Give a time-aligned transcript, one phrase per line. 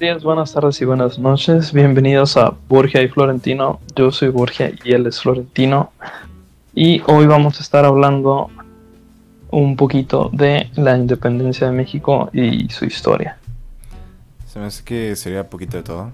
[0.00, 1.74] días, buenas tardes y buenas noches.
[1.74, 3.80] Bienvenidos a Borgia y Florentino.
[3.94, 5.92] Yo soy Borgia y él es Florentino.
[6.74, 8.48] Y hoy vamos a estar hablando
[9.50, 13.36] un poquito de la independencia de México y su historia.
[14.46, 16.10] Se me hace que sería poquito de todo.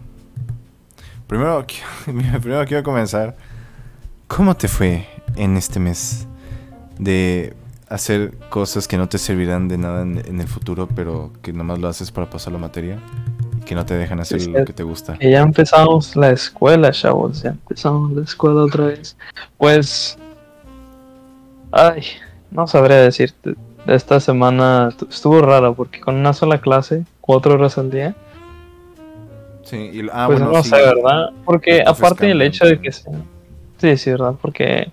[1.29, 1.64] Primero,
[2.05, 3.37] primero quiero comenzar.
[4.27, 5.07] ¿Cómo te fue
[5.37, 6.27] en este mes
[6.98, 7.55] de
[7.89, 11.87] hacer cosas que no te servirán de nada en, el futuro, pero que nomás lo
[11.87, 12.98] haces para pasar la materia
[13.67, 15.18] que no te dejan hacer lo que te gusta.
[15.21, 19.17] ya empezamos la escuela, chavos, ya empezamos la escuela otra vez.
[19.59, 20.17] Pues,
[21.73, 22.03] ay,
[22.50, 23.54] no sabría decirte.
[23.87, 28.14] Esta semana estuvo rara porque con una sola clase, cuatro horas al día.
[29.64, 31.31] Sí, y, ah, pues no sé, ¿verdad?
[31.45, 33.12] Porque aparte del hecho de que sea...
[33.78, 34.34] Sí, sí, ¿verdad?
[34.41, 34.91] Porque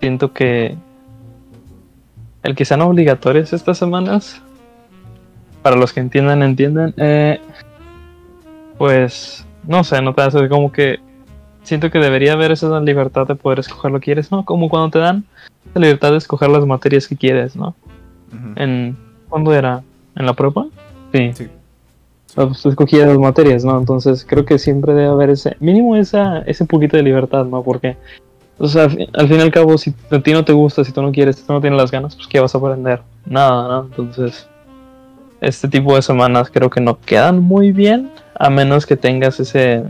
[0.00, 0.76] siento que
[2.44, 4.40] el que sean obligatorios estas semanas,
[5.62, 7.40] para los que entiendan, entiendan, eh,
[8.78, 11.00] pues no sé, no te hace como que
[11.62, 14.44] siento que debería haber esa libertad de poder escoger lo que quieres, ¿no?
[14.44, 15.24] Como cuando te dan
[15.74, 17.74] la libertad de escoger las materias que quieres, ¿no?
[18.56, 18.96] En
[19.28, 19.82] ¿cuándo era?
[20.16, 20.66] ¿En la prueba?
[21.12, 21.32] Sí.
[21.34, 21.48] sí.
[22.34, 23.78] Pues escogías las materias, ¿no?
[23.78, 27.62] Entonces creo que siempre debe haber ese mínimo esa ese poquito de libertad, ¿no?
[27.62, 27.96] Porque
[28.58, 31.02] o sea, al fin y al cabo, si a ti no te gusta, si tú
[31.02, 33.02] no quieres, si tú no tienes las ganas, pues ¿qué vas a aprender?
[33.26, 33.84] Nada, ¿no?
[33.86, 34.46] Entonces,
[35.40, 39.84] este tipo de semanas creo que no quedan muy bien, a menos que tengas ese,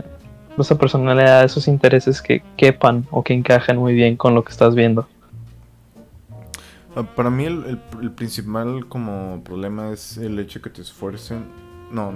[0.57, 4.75] esa personalidad, esos intereses que quepan o que encajen muy bien con lo que estás
[4.75, 5.07] viendo.
[6.95, 7.77] Ah, para mí el,
[8.15, 11.43] principal como problema es el hecho que te esfuercen.
[11.91, 12.13] No,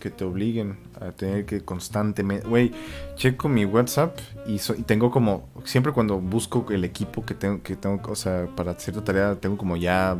[0.00, 2.70] que te obliguen a tener que constantemente, güey,
[3.14, 8.00] checo mi WhatsApp y, tengo como, siempre cuando busco el equipo que tengo, que tengo,
[8.10, 10.16] o sea, para cierta tarea, tengo como ya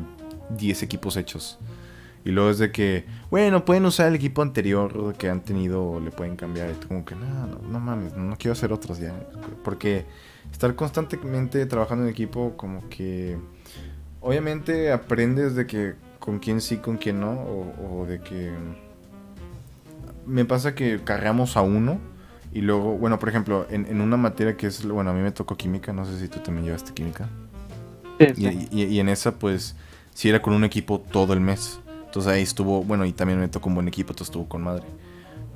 [0.56, 1.58] 10 equipos hechos.
[2.26, 6.00] Y luego es de que, bueno, pueden usar el equipo anterior que han tenido o
[6.00, 6.70] le pueden cambiar.
[6.70, 9.14] Y como que, no, no, no mames, no quiero hacer otros ya.
[9.64, 10.04] Porque
[10.52, 13.38] estar constantemente trabajando en equipo, como que,
[14.20, 18.52] obviamente aprendes de que con quién sí, con quién no, o de que
[20.26, 22.00] me pasa que cargamos a uno
[22.52, 25.56] y luego, bueno, por ejemplo, en, una materia que es, bueno, a mí me tocó
[25.56, 27.28] química, no sé si tú también llevaste química.
[28.18, 29.76] Y, en esa, pues,
[30.14, 31.78] sí era con un equipo todo el mes.
[32.06, 34.84] Entonces ahí estuvo, bueno, y también me tocó un buen equipo, entonces estuvo con madre.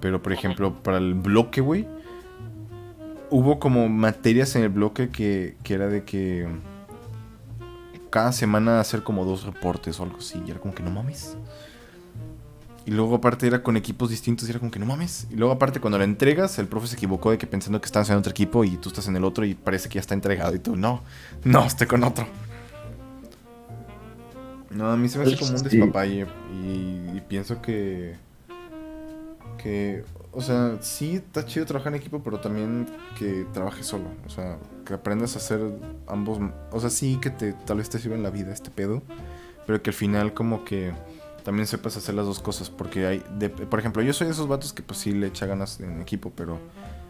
[0.01, 1.89] Pero, por ejemplo, para el bloque, güey,
[3.31, 6.49] hubo como materias en el bloque que, que era de que
[8.11, 10.43] cada semana hacer como dos reportes o algo así.
[10.47, 11.37] Y era como que no mames.
[12.87, 15.27] Y luego aparte era con equipos distintos y era como que no mames.
[15.31, 18.11] Y luego aparte cuando la entregas, el profe se equivocó de que pensando que estabas
[18.11, 20.55] en otro equipo y tú estás en el otro y parece que ya está entregado
[20.55, 21.03] y tú no,
[21.45, 22.27] no, estoy con otro.
[24.71, 28.17] No, a mí se me hace como un despapalle y, pienso que...
[29.59, 32.87] Que, o sea, sí está chido trabajar en equipo, pero también
[33.19, 34.07] que trabajes solo.
[34.27, 35.61] O sea, que aprendas a hacer
[36.07, 36.39] ambos...
[36.71, 39.03] O sea, sí que te, tal vez te sirva en la vida este pedo,
[39.67, 40.93] pero que al final como que
[41.45, 42.71] también sepas hacer las dos cosas.
[42.71, 43.19] Porque hay,
[43.69, 46.33] por ejemplo, yo soy de esos vatos que pues sí le echa ganas en equipo,
[46.35, 46.59] pero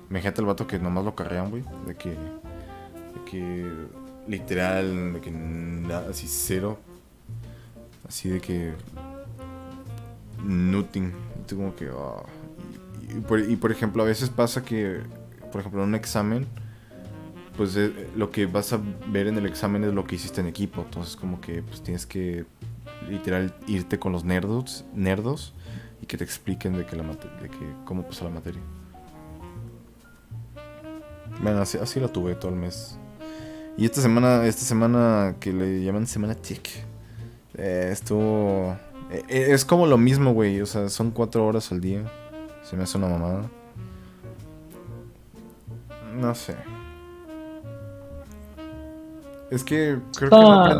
[0.09, 1.63] me gente el vato que nomás lo carrean, güey.
[1.87, 3.71] De que, de que
[4.27, 6.79] literal, de que nada, así cero.
[8.11, 8.73] Así de que
[10.45, 11.13] nothing.
[11.49, 11.89] Y como que...
[11.97, 12.25] Ah,
[13.09, 14.99] y, por, ejemplo, a veces pasa que,
[15.53, 16.49] por ejemplo, en un examen,
[17.57, 20.49] pues eh, lo que vas a ver en el examen es lo que hiciste en
[20.49, 20.83] equipo.
[20.83, 22.47] Entonces como que pues tienes que
[23.09, 25.55] literal irte con los nerdos, nerdos
[26.03, 28.61] y que te expliquen de que la de que cómo pasó la materia.
[31.41, 32.99] Bueno, así, así la tuve todo el mes.
[33.77, 36.69] Y esta semana, esta semana que le llaman semana tic,
[37.57, 38.77] eh, estuvo...
[39.11, 40.61] Eh, eh, es como lo mismo, güey.
[40.61, 42.05] O sea, son cuatro horas al día.
[42.63, 43.51] Se me hace una mamada.
[46.19, 46.55] No sé.
[49.51, 50.37] Es que creo que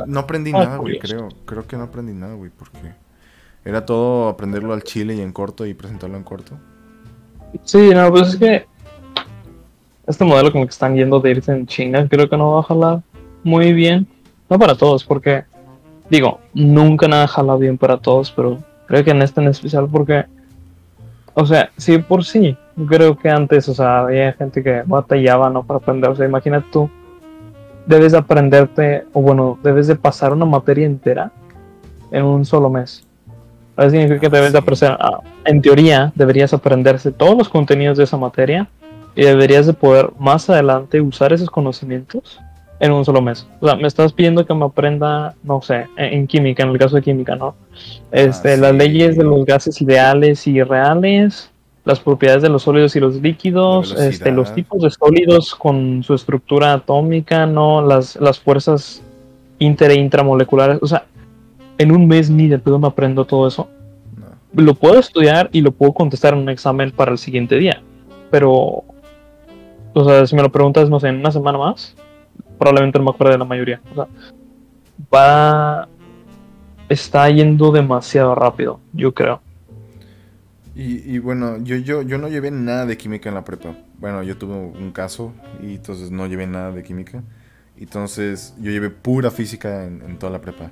[0.07, 1.29] no, aprendí, nada, güey, creo.
[1.45, 2.95] Creo que no aprendí nada, güey, porque
[3.65, 6.57] era todo aprenderlo al chile y en corto y presentarlo en corto.
[7.65, 8.67] Sí, no, pues es que
[10.07, 12.65] este modelo como que están yendo de irse en China, creo que no va a
[12.65, 13.03] jalar
[13.43, 14.07] muy bien.
[14.49, 15.45] No para todos, porque
[16.11, 20.25] digo, nunca nada jala bien para todos, pero creo que en este en especial porque,
[21.35, 22.57] o sea, sí por sí,
[22.89, 25.63] creo que antes, o sea, había gente que batallaba, ¿no?
[25.63, 26.91] Para aprender, o sea, imagínate tú
[27.87, 31.31] debes de aprenderte, o bueno, debes de pasar una materia entera
[32.11, 33.07] en un solo mes.
[33.77, 38.05] Eso significa que debes de aprender, ah, en teoría, deberías aprenderse todos los contenidos de
[38.05, 38.69] esa materia
[39.15, 42.41] y deberías de poder más adelante usar esos conocimientos
[42.81, 43.47] en un solo mes.
[43.61, 46.97] O sea, me estás pidiendo que me aprenda, no sé, en, química, en el caso
[46.97, 47.55] de química, ¿no?
[48.11, 51.51] Este, ah, las leyes de los gases ideales y reales
[51.85, 56.15] las propiedades de los sólidos y los líquidos, este, los tipos de sólidos con su
[56.15, 57.83] estructura atómica, ¿no?
[57.83, 59.03] Las, las fuerzas
[59.59, 60.79] inter e intramoleculares.
[60.83, 61.05] O sea,
[61.79, 63.69] en un mes ni de pedo me aprendo todo eso.
[64.17, 64.63] No.
[64.63, 67.83] Lo puedo estudiar y lo puedo contestar en un examen para el siguiente día.
[68.31, 68.85] Pero,
[69.95, 71.97] o sea, si me lo preguntas, no sé, en una semana más,
[72.61, 73.81] probablemente no me acuerdo de la mayoría.
[73.91, 74.07] O sea,
[75.13, 75.89] va.
[76.89, 79.41] Está yendo demasiado rápido, yo creo.
[80.75, 83.75] Y, y bueno, yo, yo, yo no llevé nada de química en la prepa.
[83.99, 87.23] Bueno, yo tuve un caso y entonces no llevé nada de química.
[87.77, 90.71] Entonces yo llevé pura física en, en toda la prepa.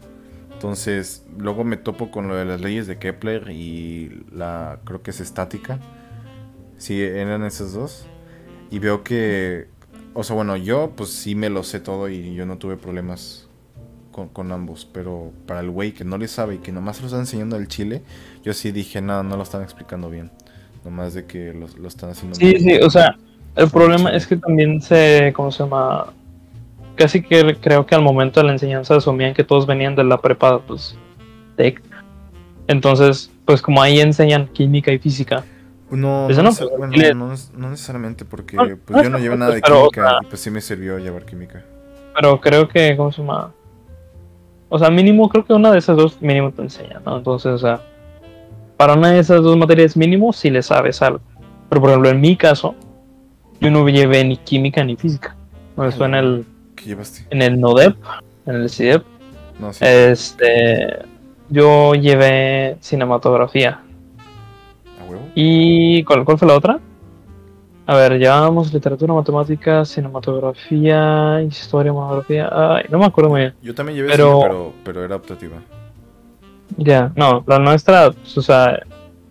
[0.52, 5.12] Entonces luego me topo con lo de las leyes de Kepler y la creo que
[5.12, 5.78] es estática.
[6.78, 8.06] Sí, eran esas dos.
[8.70, 9.68] Y veo que,
[10.18, 13.48] o sea, bueno, yo pues sí me lo sé todo y yo no tuve problemas
[14.10, 14.84] con, con ambos.
[14.92, 17.54] Pero para el güey que no le sabe y que nomás se lo está enseñando
[17.54, 18.02] al chile,
[18.42, 20.32] yo sí dije, no, no lo están explicando bien.
[20.84, 22.58] Nomás de que lo, lo están haciendo Sí, mal.
[22.58, 23.16] sí, o sea,
[23.54, 26.12] el problema es que también se, ¿cómo se llama?
[26.96, 30.20] Casi que creo que al momento de la enseñanza asumían que todos venían de la
[30.20, 30.96] prepa, pues,
[31.56, 31.80] tech.
[32.66, 35.44] Entonces, pues como ahí enseñan química y física.
[35.90, 39.36] No, no, pues, bueno, le- no, no necesariamente porque No, pues no yo no llevo
[39.36, 41.64] nada de química sea- y pues sí me sirvió llevar química.
[42.14, 43.52] Pero creo que, ¿cómo se llama?
[44.68, 47.16] O sea, mínimo, creo que una de esas dos mínimo te enseña, ¿no?
[47.16, 47.80] Entonces, o sea,
[48.76, 51.20] para una de esas dos materias mínimo si le sabes algo.
[51.70, 52.74] Pero por ejemplo, en mi caso,
[53.60, 55.34] yo no llevé ni química ni física.
[55.76, 56.44] No, Eso en el,
[56.76, 57.24] ¿Qué llevaste?
[57.30, 57.96] en el NODEP,
[58.46, 59.02] en el CIDEP.
[59.58, 59.84] No, sí.
[59.86, 60.98] Este,
[61.48, 63.80] yo llevé cinematografía.
[65.34, 66.78] ¿Y cuál, cuál fue la otra?
[67.86, 72.48] A ver, llevábamos literatura, matemáticas, cinematografía, historia, monografía.
[72.52, 73.54] Ay, no me acuerdo muy bien.
[73.62, 75.56] Yo también llevé pero- cine, pero, pero era optativa.
[76.76, 78.78] Ya, no, la nuestra, pues, o sea,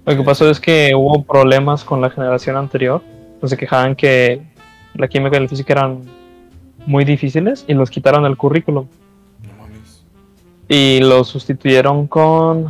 [0.05, 3.01] lo que pasó es que hubo problemas con la generación anterior.
[3.39, 4.41] Pues se quejaban que
[4.95, 6.01] la química y la física eran
[6.87, 8.87] muy difíciles y los quitaron del currículum.
[9.43, 10.03] No mames.
[10.67, 12.69] Y lo sustituyeron con.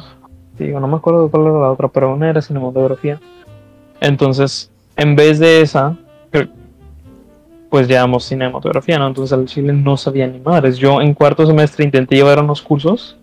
[0.57, 3.19] Digo, no me acuerdo cuál era la otra, pero una era cinematografía.
[3.99, 5.95] Entonces, en vez de esa,
[7.69, 9.07] pues llevamos cinematografía, ¿no?
[9.07, 10.77] Entonces al chile no sabía ni madres.
[10.77, 13.17] Yo en cuarto semestre intenté llevar unos cursos.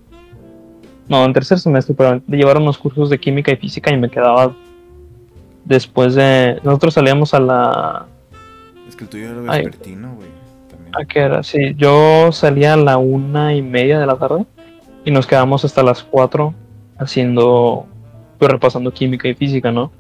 [1.09, 4.55] No, en tercer semestre, pero llevar unos cursos de química y física y me quedaba
[5.65, 6.61] después de.
[6.63, 8.07] Nosotros salíamos a la.
[8.89, 10.29] Es que el tuyo era vespertino, güey.
[10.93, 11.43] ¿A qué era?
[11.43, 14.47] Sí, yo salía a la una y media de la tarde
[15.05, 16.55] y nos quedamos hasta las cuatro
[17.05, 17.87] haciendo,
[18.39, 19.93] pues repasando química y física, ¿no?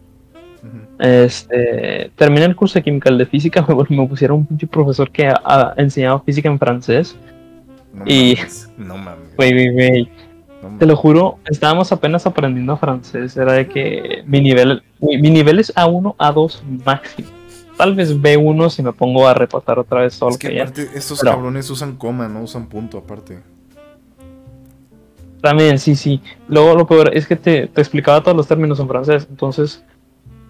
[0.99, 5.27] Este, terminé el curso de química, el de física, me, me pusieron un profesor que
[5.29, 7.17] ah, enseñaba física en francés.
[7.93, 8.71] No Y- mames.
[8.79, 10.09] No mames.
[10.79, 15.75] Te lo juro, estábamos apenas aprendiendo francés, era de que mi nivel, mi nivel es
[15.75, 17.29] A1, A2 máximo.
[17.77, 20.55] Tal vez B1 si me pongo a repasar otra vez todo Es lo que que
[20.55, 20.65] ya.
[20.95, 23.41] estos Pero- cabrones usan coma, no usan punto aparte.
[25.44, 26.23] También, sí, sí.
[26.49, 29.26] Luego lo peor es que te, te explicaba todos los términos en francés.
[29.29, 29.85] Entonces,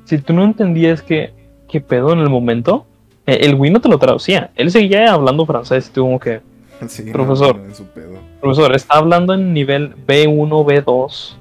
[0.05, 1.33] si tú no entendías qué,
[1.69, 2.87] qué pedo en el momento,
[3.27, 4.53] eh, el güey no te lo traducía.
[4.55, 5.91] Él seguía hablando francés.
[5.93, 6.41] Tú como que,
[6.87, 7.57] Sí, Profesor.
[7.57, 8.19] no, pedo.
[8.41, 11.35] profesor, está hablando en nivel B1, B2.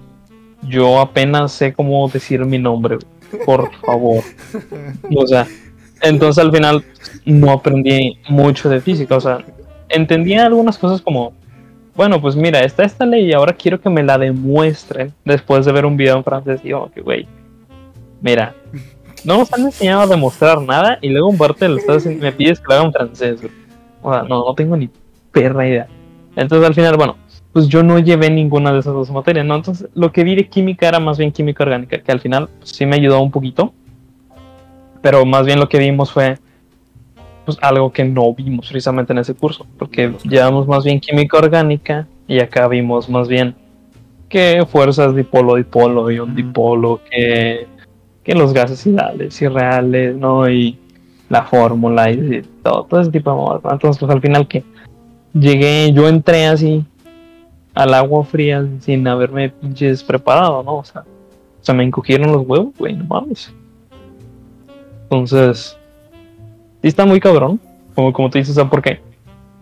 [0.67, 2.97] Yo apenas sé cómo decir mi nombre.
[3.45, 4.23] Por favor.
[5.15, 5.45] O sea,
[6.01, 6.83] entonces al final
[7.25, 9.15] no aprendí mucho de física.
[9.15, 9.45] O sea,
[9.89, 11.33] entendía algunas cosas como,
[11.95, 15.71] bueno, pues mira, está esta ley y ahora quiero que me la demuestren después de
[15.71, 16.61] ver un video en francés.
[16.63, 17.27] Y yo, que güey,
[18.21, 18.55] mira,
[19.23, 22.59] no nos han enseñado a demostrar nada y luego en parte lo estás- me pides
[22.59, 23.39] que lo haga en francés.
[24.01, 24.89] O sea, no, no tengo ni
[25.31, 25.87] perra idea.
[26.35, 27.15] Entonces al final, bueno,
[27.51, 29.55] pues yo no llevé ninguna de esas dos materias, ¿no?
[29.55, 32.71] Entonces lo que vi de química era más bien química orgánica, que al final pues,
[32.71, 33.73] sí me ayudó un poquito,
[35.01, 36.37] pero más bien lo que vimos fue
[37.45, 42.07] pues algo que no vimos precisamente en ese curso, porque llevamos más bien química orgánica
[42.27, 43.55] y acá vimos más bien
[44.29, 46.35] que fuerzas dipolo, dipolo, ion Ujú.
[46.35, 47.67] dipolo, que,
[48.23, 50.49] que los gases ideales y reales, ¿no?
[50.49, 50.77] Y
[51.29, 53.71] la fórmula y, y todo, todo ese tipo de ¿no?
[53.71, 54.63] Entonces, pues al final que
[55.33, 56.83] llegué, yo entré así
[57.75, 60.77] al agua fría sin haberme pinches preparado, ¿no?
[60.77, 63.53] O sea, o sea, me encogieron los huevos, güey, no mames.
[65.03, 65.77] Entonces,
[66.87, 67.59] está muy cabrón,
[67.95, 68.99] como, como te dices, o sea, porque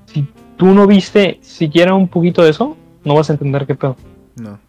[0.05, 3.95] si tú no viste siquiera un poquito de eso, no vas a entender qué pedo.
[4.35, 4.59] No.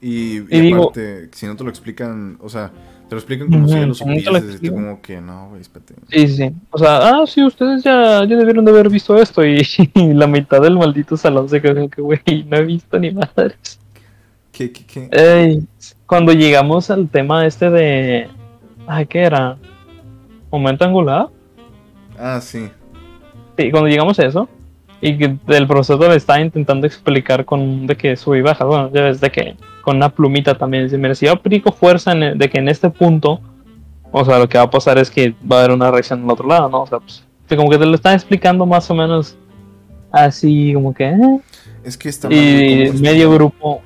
[0.00, 2.70] Y, y Y digo- aparte, si no te lo explican, o sea,
[3.08, 4.58] te lo explican como si ya lo supieses.
[4.62, 5.94] y como que no, güey, espérate.
[6.08, 6.50] Sí, sí.
[6.70, 9.62] O sea, ah, sí, ustedes ya, ya debieron de haber visto esto y,
[9.94, 13.78] la mitad del maldito salón se quedó que, güey, no he visto ni madres.
[14.50, 15.08] ¿Qué, qué, qué?
[15.12, 15.62] Ey,
[16.06, 18.28] cuando llegamos al tema este de,
[18.86, 19.56] Ay, ¿qué era?
[20.50, 21.28] ¿Momento angular?
[22.18, 22.68] Ah, sí.
[23.58, 24.48] Sí, cuando llegamos a eso,
[25.00, 28.90] y que el profesor le está intentando explicar con de que sube y baja, bueno,
[28.92, 32.38] ya ves, de que con una plumita también, dice, mira, si yo aplico fuerza en,
[32.38, 33.40] de que en este punto,
[34.12, 36.26] o sea, lo que va a pasar es que va a haber una reacción en
[36.26, 36.82] el otro lado, ¿no?
[36.82, 39.36] O sea, pues, como que te lo están explicando más o menos
[40.10, 41.04] así, como que...
[41.08, 41.40] eh.
[41.84, 43.82] Es que está Y ¿cómo medio grupo,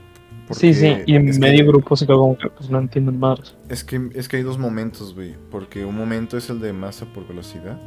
[0.51, 3.55] sí, sí, y que- medio grupo se quedó como que pues no entienden más.
[3.71, 5.35] Es que, es que hay dos momentos, güey.
[5.51, 7.79] Porque un momento es el de masa por velocidad.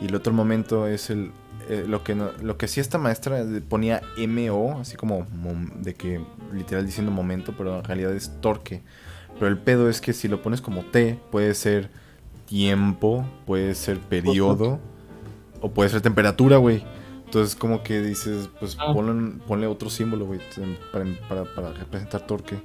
[0.00, 1.32] Y el otro momento es el.
[1.68, 5.26] eh, lo que no- lo que sí esta maestra ponía MO, así como
[5.76, 6.20] de que
[6.52, 8.82] literal diciendo momento, pero en realidad es torque.
[9.34, 11.90] Pero el pedo es que si lo pones como T, puede ser
[12.46, 14.80] tiempo, puede ser periodo,
[15.60, 16.82] o puede ser temperatura, güey.
[17.26, 18.92] Entonces, como que dices, pues Ah.
[18.92, 20.40] ponle, ponle otro símbolo, güey,
[20.92, 22.58] para, para, para representar torque.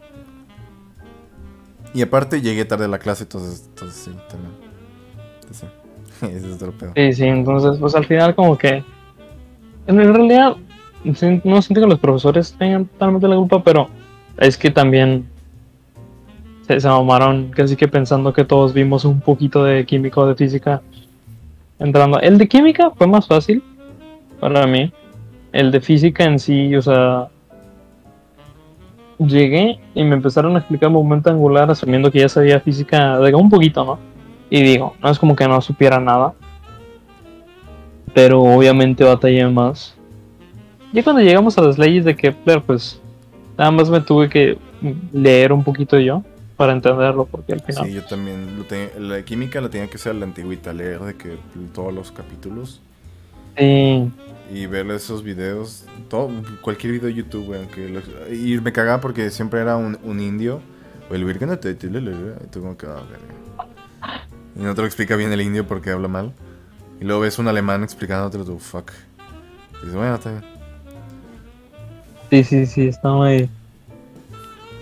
[1.93, 4.53] Y aparte llegué tarde a la clase, entonces, entonces sí, también.
[5.41, 5.84] Entonces, sí.
[6.31, 6.73] Es otro.
[6.95, 8.83] Sí, sí, entonces pues al final como que
[9.87, 10.55] en realidad
[11.03, 13.89] no siento que los profesores tengan totalmente la culpa, pero
[14.37, 15.27] es que también
[16.67, 16.89] se, se
[17.51, 20.81] casi que pensando que todos vimos un poquito de química o de física
[21.79, 22.19] entrando.
[22.19, 23.63] El de química fue más fácil
[24.39, 24.91] para mí.
[25.51, 27.29] El de física en sí, o sea,
[29.19, 33.49] llegué y me empezaron a explicar momento angular asumiendo que ya sabía física de un
[33.49, 34.14] poquito, ¿no?
[34.49, 36.33] Y digo, no es como que no supiera nada.
[38.13, 39.95] Pero obviamente batallé más.
[40.93, 43.01] Ya cuando llegamos a las leyes de Kepler, pues
[43.57, 44.57] nada más me tuve que
[45.11, 46.23] leer un poquito yo
[46.55, 47.85] para entenderlo, porque al final.
[47.85, 48.63] Sí, yo también.
[48.97, 51.37] Lo la química la tenía que ser la antigüita, leer de que
[51.73, 52.81] todos los capítulos
[53.57, 54.09] Sí,
[54.53, 55.85] y ver esos videos.
[56.09, 56.29] Todo,
[56.61, 57.59] cualquier video de YouTube, güey.
[57.61, 60.61] aunque lo- y me cagaba porque siempre era un, un indio.
[61.09, 63.03] O el virgen de te- le- le- le- y tú como que, ah.
[64.55, 66.33] Y no te lo explica bien el indio porque habla mal.
[66.99, 68.91] Y luego ves un alemán explicándote tú, fuck.
[69.73, 70.43] Y dices, bueno, está bien.
[72.29, 73.49] sí, sí, sí, está muy.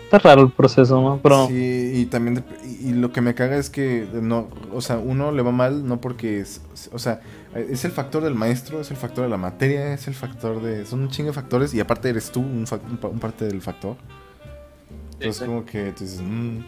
[0.05, 1.19] Está raro el proceso, ¿no?
[1.23, 1.47] Pero.
[1.47, 5.31] Sí, y también, dep- y, lo que me caga es que, no, o sea, uno
[5.31, 6.61] le va mal no porque, es,
[6.91, 7.21] o sea,
[7.55, 10.85] es el factor del maestro, es el factor de la materia, es el factor de,
[10.85, 13.45] son un chingo de factores y aparte eres tú un, fac- un pa- un parte
[13.45, 13.95] del factor.
[15.13, 15.45] Entonces sí.
[15.45, 16.59] como que tú dices, "Mm,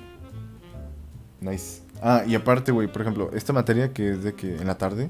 [1.41, 1.81] nice.
[2.01, 5.09] Ah, y aparte, güey, por ejemplo, esta materia que es de que en la tarde,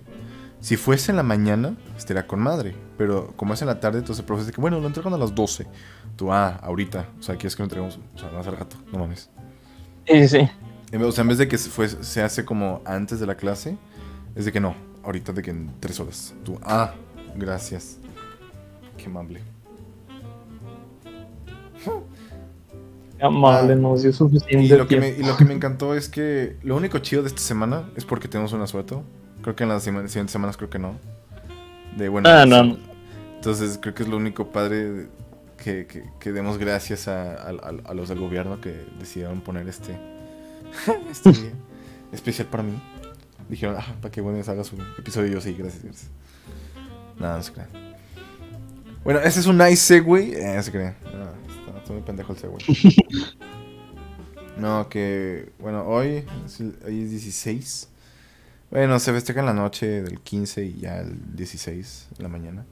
[0.61, 2.75] si fuese en la mañana, estaría con madre.
[2.97, 5.17] Pero como es en la tarde, entonces el profesor dice que, bueno, lo entregan a
[5.17, 5.67] las 12.
[6.15, 7.07] Tú, ah, ahorita.
[7.19, 9.29] O sea, quieres que lo entregamos, o sea, más al rato, no mames.
[10.07, 10.49] Sí, sí.
[10.97, 13.77] O sea, en vez de que se, fue- se hace como antes de la clase,
[14.35, 16.33] es de que no, ahorita de que en tres horas.
[16.45, 16.93] Tú, ah,
[17.35, 17.97] gracias.
[18.97, 19.41] Qué amable.
[23.21, 23.75] Amable, Ah.
[23.77, 26.75] nos dio suficiente Y lo, que me, y lo que me encantó es que lo
[26.75, 29.03] único chido de esta semana es porque tenemos un asueto.
[29.41, 30.97] Creo que en las sema- siguientes semanas creo que no.
[31.97, 32.27] De bueno.
[32.29, 32.77] Ah, no.
[33.35, 35.07] Entonces creo que es lo único padre
[35.63, 39.97] que, que, que demos gracias a, a- a- los del gobierno que decidieron poner este,
[41.11, 41.31] este
[42.11, 42.73] especial para mí.
[43.47, 45.31] Dijeron, ah, para que bueno haga su episodio.
[45.33, 46.09] Yo, sí, gracias, gracias.
[47.19, 47.69] Nada, no se crean.
[49.03, 50.33] Bueno, ese es un nice segue.
[50.41, 50.95] Eh, no se crean.
[51.95, 52.57] Muy pendejo el segue.
[54.57, 57.87] no, que, bueno, hoy, es hoy es 16.
[58.69, 62.65] Bueno, se festeja en la noche del 15 y ya el 16 en la mañana.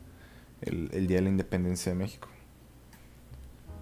[0.59, 2.27] El, el Día de la Independencia de México.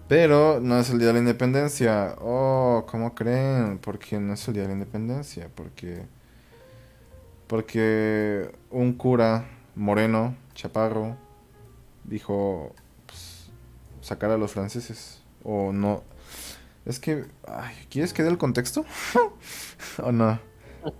[0.07, 2.15] Pero no es el Día de la Independencia.
[2.21, 3.79] Oh, ¿cómo creen?
[3.79, 5.49] Porque no es el Día de la Independencia.
[5.55, 6.05] Porque.
[7.47, 11.17] Porque un cura moreno, chaparro,
[12.03, 12.75] dijo
[13.07, 13.49] pues,
[14.01, 15.20] sacar a los franceses.
[15.43, 16.03] O no.
[16.85, 17.25] Es que.
[17.47, 18.85] ay, ¿Quieres que dé el contexto?
[20.03, 20.39] ¿O no?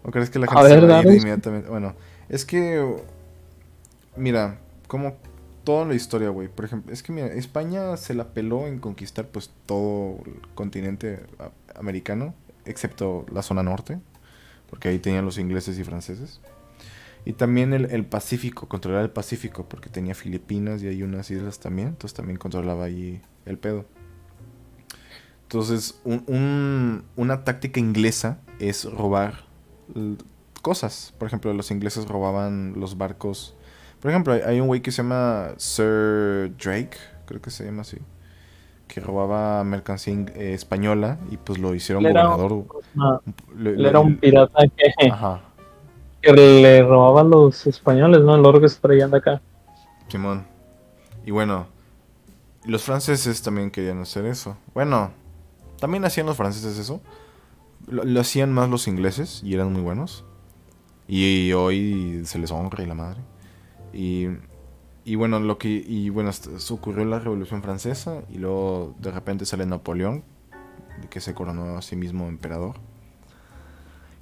[0.03, 1.69] ¿O crees que la A gente se va a ir inmediatamente?
[1.69, 1.95] Bueno,
[2.29, 2.95] es que.
[4.15, 5.15] Mira, como
[5.63, 6.48] toda la historia, güey.
[6.48, 11.25] Por ejemplo, es que mira, España se la peló en conquistar pues todo el continente
[11.75, 12.33] americano,
[12.65, 14.00] excepto la zona norte,
[14.69, 16.41] porque ahí tenían los ingleses y franceses.
[17.24, 21.60] Y también el, el Pacífico, controlar el Pacífico, porque tenía Filipinas y hay unas islas
[21.60, 23.86] también, entonces también controlaba ahí el pedo.
[25.55, 29.43] Entonces, un- un- una táctica inglesa es robar
[30.62, 31.13] cosas.
[31.17, 33.53] Por ejemplo, los ingleses robaban los barcos.
[34.00, 36.91] Por ejemplo, hay, hay un güey que se llama Sir Drake,
[37.25, 37.98] creo que se llama así,
[38.88, 42.65] que robaba mercancía eh, española y pues lo hicieron un- gobernador.
[42.98, 43.20] Ah,
[43.58, 45.41] Le- le- era un pirata que, Ajá,
[46.22, 48.36] que le robaba a los españoles, ¿no?
[48.36, 49.41] El oro que se traían de acá.
[50.08, 50.46] Simón.
[51.25, 51.67] Y bueno,
[52.63, 54.55] los franceses también querían hacer eso.
[54.74, 55.12] Bueno,
[55.81, 57.01] también hacían los franceses eso,
[57.88, 60.23] lo, hacían más los ingleses y eran muy buenos.
[61.07, 63.19] Y hoy se les honra y la madre.
[63.91, 66.29] Y, bueno, lo que y bueno,
[66.69, 70.23] ocurrió la Revolución Francesa y luego de repente sale Napoleón,
[71.09, 72.75] que se coronó a sí mismo emperador.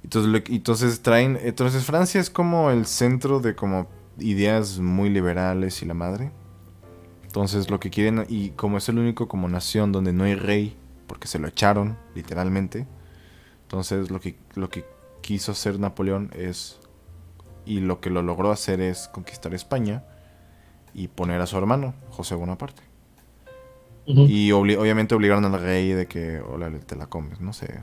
[0.02, 3.86] Entonces, entonces traen, entonces Francia es como el centro de como
[4.18, 6.32] ideas muy liberales y la madre.
[7.26, 10.74] Entonces lo que quieren, y como es el único como nación donde no hay rey,
[11.10, 12.86] porque se lo echaron, literalmente.
[13.62, 14.84] Entonces lo que, lo que
[15.22, 16.78] quiso hacer Napoleón es,
[17.66, 20.04] y lo que lo logró hacer es conquistar España
[20.94, 22.82] y poner a su hermano, José Bonaparte.
[24.06, 27.80] Y obviamente obligaron al rey de que, hola, te la comes, no sé.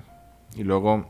[0.55, 1.05] Y luego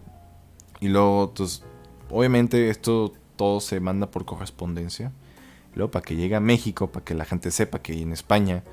[0.80, 1.62] y luego, pues,
[2.10, 5.12] obviamente esto todo se manda por correspondencia.
[5.76, 8.64] luego para que llegue a México, para que la gente sepa que en España,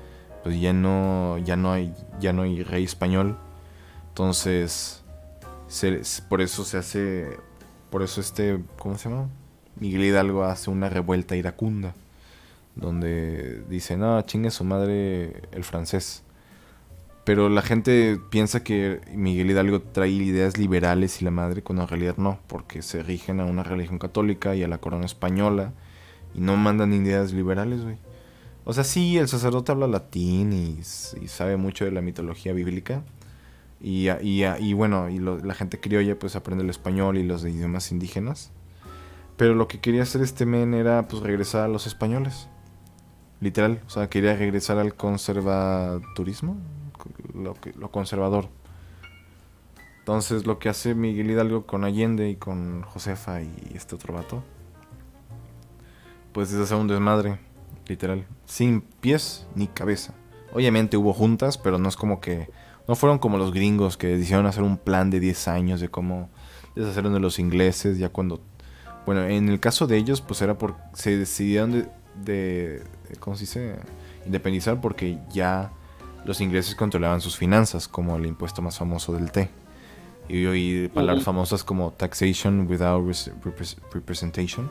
[0.45, 3.35] pues ya no, ya no hay, ya no hay rey español.
[4.09, 5.01] Entonces,
[6.29, 7.39] por eso se hace,
[7.89, 9.27] por eso este, ¿cómo se llama?
[9.79, 11.95] Miguel Hidalgo hace una revuelta iracunda,
[12.75, 16.21] donde dice, no, chingue su madre el francés.
[17.23, 21.89] Pero la gente piensa que Miguel Hidalgo trae ideas liberales y la madre, cuando en
[21.89, 25.73] realidad no, porque se rigen a una religión católica y a la corona española
[26.35, 27.97] y no mandan ideas liberales, güey.
[28.65, 30.83] O sea, sí, el sacerdote habla latín y,
[31.27, 33.03] sabe mucho de la mitología bíblica.
[33.79, 38.51] Y, y bueno, y la gente criolla pues aprende el español y los idiomas indígenas.
[39.37, 42.47] Pero lo que quería hacer este men era pues regresar a los españoles.
[43.39, 46.57] Literal, o sea, quería regresar al conservaturismo,
[47.35, 48.49] lo, lo conservador.
[49.99, 54.43] Entonces lo que hace Miguel Hidalgo con Allende y con Josefa y este otro vato,
[56.31, 57.39] pues es hacer un desmadre,
[57.87, 60.13] literal, sin pies ni cabeza.
[60.53, 62.49] Obviamente hubo juntas, pero no es como que...
[62.87, 66.29] No fueron como los gringos que decidieron hacer un plan de 10 años de cómo
[66.75, 68.41] deshacer de los ingleses, ya cuando...
[69.05, 71.81] Bueno, en el caso de ellos, pues era porque se decidieron de,
[72.23, 72.81] de
[73.19, 73.75] ¿cómo se dice?
[74.25, 75.71] Independizar porque ya
[76.25, 79.49] los ingleses controlaban sus finanzas, como el impuesto más famoso del té.
[80.27, 83.03] Y oí palabras famosas como taxation without
[83.93, 84.69] representation.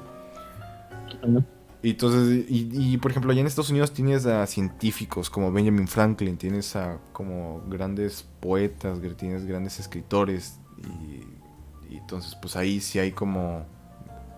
[1.84, 6.38] Y entonces, y, por ejemplo, allá en Estados Unidos tienes a científicos como Benjamin Franklin,
[6.38, 13.12] tienes a como grandes poetas, tienes grandes escritores, y, y entonces pues ahí sí hay
[13.12, 13.66] como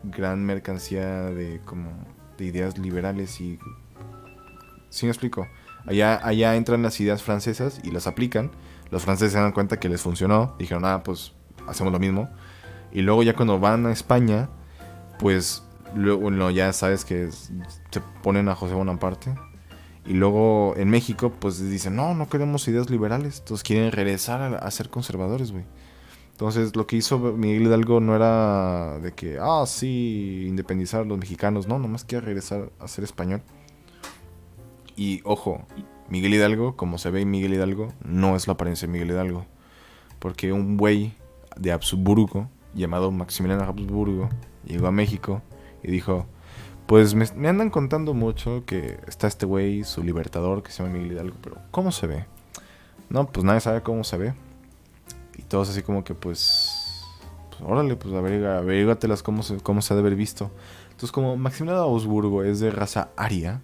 [0.03, 1.91] gran mercancía de como
[2.37, 3.61] de ideas liberales y
[4.91, 5.47] ¿sí me explico?
[5.87, 8.51] Allá, allá entran las ideas francesas y las aplican.
[8.91, 10.57] Los franceses se dan cuenta que les funcionó.
[10.59, 11.33] Dijeron, ah, pues
[11.69, 12.29] hacemos lo mismo.
[12.93, 14.49] Y luego ya cuando van a España,
[15.21, 15.63] pues
[15.97, 19.35] luego ya sabes que se ponen a José Bonaparte.
[20.05, 23.41] Y luego en México, pues dicen, no, no queremos ideas liberales.
[23.41, 25.65] Entonces quieren regresar a, ser conservadores, güey.
[26.31, 31.19] Entonces lo que hizo Miguel Hidalgo no era de que, ah, sí, independizar a los
[31.19, 31.67] mexicanos.
[31.67, 33.43] No, nomás quiere regresar a ser español.
[34.95, 35.67] Y ojo,
[36.09, 39.45] Miguel Hidalgo, como se ve en Miguel Hidalgo, no es la apariencia de Miguel Hidalgo.
[40.21, 41.15] Porque un güey
[41.57, 44.29] de Habsburgo, llamado Maximiliano Habsburgo,
[44.65, 45.43] llegó a México
[45.87, 46.27] y dijo,
[46.87, 51.13] pues me, andan contando mucho que está este güey, su libertador, que se llama Miguel
[51.13, 52.27] Hidalgo, pero ¿cómo se ve?
[53.09, 54.35] No, pues nadie sabe cómo se ve.
[55.39, 57.05] Y todos así como que pues,
[57.51, 60.51] pues órale, pues averígatelas cómo se, cómo se ha de haber visto.
[60.87, 63.61] Entonces como Maximiliano Habsburgo es de raza aria,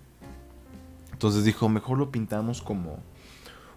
[1.10, 2.98] entonces dijo, mejor lo pintamos como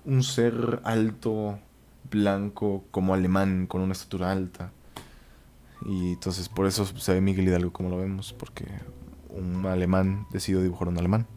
[0.05, 1.57] un ser alto,
[2.11, 4.71] blanco, como alemán, con una estatura alta.
[5.85, 8.65] Y entonces por eso se ve Miguel Hidalgo como lo vemos, porque
[9.29, 11.27] un alemán decidió dibujar un alemán.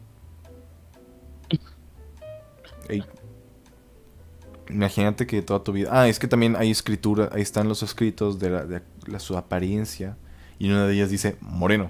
[4.69, 5.89] Imagínate que toda tu vida...
[5.91, 10.15] Ah, es que también hay escritura, ahí están los escritos de, la, su apariencia.
[10.59, 11.89] Y una de ellas dice moreno.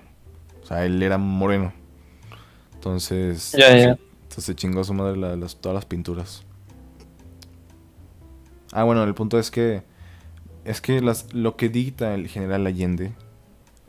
[0.63, 1.73] O sea, él era moreno.
[2.73, 3.51] Entonces...
[3.51, 3.97] Ya,
[4.29, 5.19] se chingó su madre
[5.59, 6.45] todas las pinturas.
[8.71, 9.83] Ah, bueno, el punto es que.
[10.69, 13.11] Es que lo que dicta el general Allende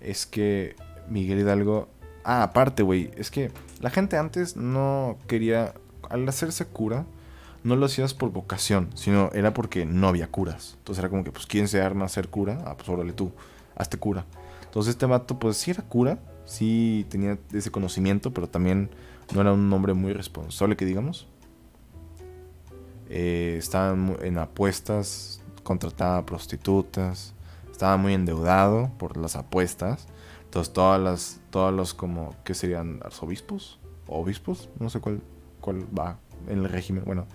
[0.01, 0.77] es que
[1.11, 1.90] Miguel Hidalgo.
[2.25, 3.11] Ah, aparte, güey.
[3.19, 3.51] Es que
[3.83, 5.75] la gente antes no quería.
[6.09, 7.05] Al hacerse cura,
[7.64, 10.77] no lo hacías por vocación, sino era porque no había curas.
[10.79, 12.57] Entonces era como que, pues, ¿quién se arma a ser cura?
[12.64, 13.31] Ah, pues órale tú,
[13.77, 14.25] hazte cura.
[14.64, 18.88] Entonces este vato, pues sí era cura, sí tenía ese conocimiento, pero también
[19.35, 21.29] no era un hombre muy responsable, que digamos.
[23.11, 25.39] Eh, estaba en apuestas,
[25.70, 27.33] contrataba prostitutas,
[27.70, 30.09] estaba muy endeudado por las apuestas.
[30.42, 32.98] Entonces todas las, todos los como, ¿qué serían?
[33.04, 33.78] ¿Arzobispos?
[34.09, 34.68] ¿Obispos?
[34.80, 35.22] No sé cuál,
[35.61, 37.04] cuál va en el régimen.
[37.06, 37.28] Bueno,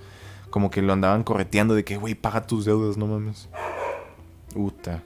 [0.50, 3.48] como que lo andaban correteando de que, güey, paga tus deudas, no mames.
[4.54, 5.02] Uta.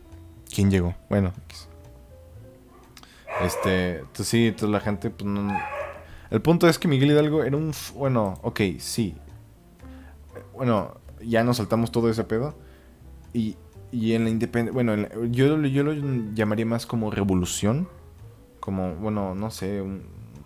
[0.51, 0.95] ¿Quién llegó?
[1.07, 1.31] Bueno.
[3.43, 5.55] Este, entonces sí, entonces la gente, pues no...
[6.31, 7.73] El punto es que Miguel Hidalgo era un...
[7.93, 9.15] Bueno, ok, sí.
[10.55, 12.55] Bueno, ya nos saltamos todo ese pedo.
[13.33, 13.55] Y,
[13.91, 14.73] y en la independencia...
[14.73, 14.95] Bueno,
[15.27, 15.93] yo, yo lo
[16.33, 17.87] llamaría más como revolución.
[18.59, 19.83] Como, bueno, no sé,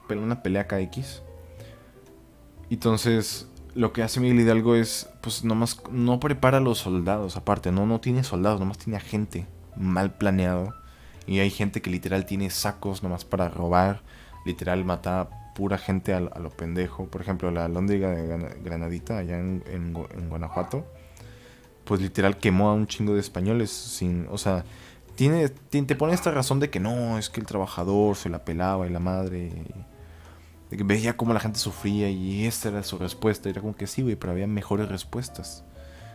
[0.10, 1.24] una pelea KX.
[2.70, 7.72] Entonces, lo que hace Miguel Hidalgo es, pues nomás, no prepara a los soldados, aparte,
[7.72, 10.74] no, no tiene soldados, nomás tiene a gente mal planeado.
[11.26, 14.02] Y hay gente que literal tiene sacos nomás para robar,
[14.46, 17.06] literal mata pura gente a, lo pendejo.
[17.06, 20.86] Por ejemplo, la Lóndiga de Granadita, allá en, en, Guanajuato,
[21.86, 24.64] pues literal quemó a un chingo de españoles sin, o sea,
[25.16, 28.88] tiene, te, pone esta razón de que no, es que el trabajador se la pelaba
[28.88, 29.52] y la madre
[30.84, 33.50] veía cómo la gente sufría y esta era su respuesta.
[33.50, 35.64] Era como que sí, güey, pero había mejores respuestas.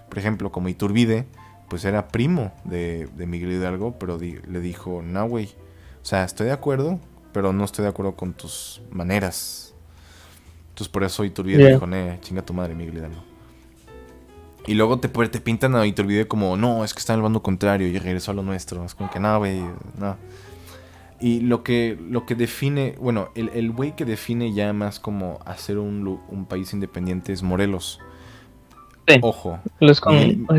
[0.09, 1.26] Por ejemplo, como Iturbide,
[1.68, 5.54] pues era primo de, Miguel Hidalgo, pero le dijo, no, güey.
[6.02, 6.98] O sea, estoy de acuerdo,
[7.33, 9.74] pero no estoy de acuerdo con tus maneras.
[10.70, 13.22] Entonces por eso Iturbide dijo, eh, chinga tu madre, Miguel Hidalgo.
[14.68, 17.42] Y luego te, te pintan a Iturbide como, no, es que está en el bando
[17.42, 18.85] contrario y regresó a lo nuestro.
[18.85, 19.62] Es como que, no, güey,
[19.98, 20.16] no.
[21.20, 25.78] Y lo que, lo que define, bueno, el güey que define ya más como hacer
[25.78, 27.98] un, un país independiente es Morelos.
[29.09, 29.18] Sí.
[29.22, 29.59] Ojo.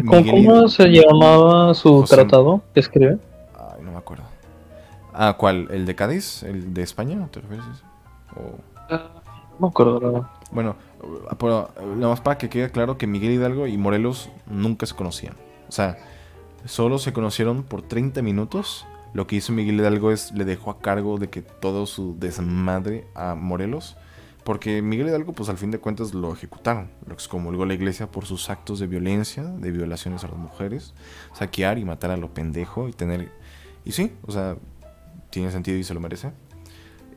[0.08, 3.20] ¿Cómo se llamaba su tratado que escribe?
[3.56, 4.24] Ay, no me acuerdo.
[5.14, 5.68] Ah, ¿cuál?
[5.70, 6.42] ¿El de Cádiz?
[6.42, 7.28] ¿El de España?
[7.32, 7.84] ¿Te refieres a eso?
[8.90, 10.76] no me acuerdo, Bueno,
[11.40, 15.36] pero nada más para que quede claro que Miguel Hidalgo y Morelos nunca se conocían.
[15.68, 15.98] O sea,
[16.66, 20.80] solo se conocieron por 30 minutos lo que hizo Miguel Hidalgo es le dejó a
[20.80, 23.98] cargo de que todo su desmadre a Morelos.
[24.44, 26.90] Porque Miguel Hidalgo, pues al fin de cuentas lo ejecutaron.
[27.06, 30.94] Lo excomulgó la iglesia por sus actos de violencia, de violaciones a las mujeres,
[31.34, 33.32] saquear y matar a lo pendejo y tener.
[33.84, 34.58] Y sí, o sea,
[35.30, 36.32] tiene sentido y se lo merece.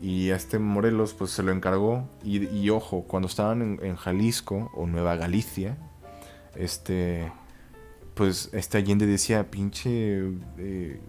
[0.03, 2.09] Y a este Morelos, pues se lo encargó.
[2.25, 5.79] Y, ojo, cuando estaban en, Jalisco o Nueva Galicia,
[6.57, 7.33] este.
[8.15, 10.23] Pues este Allende decía, pinche.
[10.59, 11.01] Eh,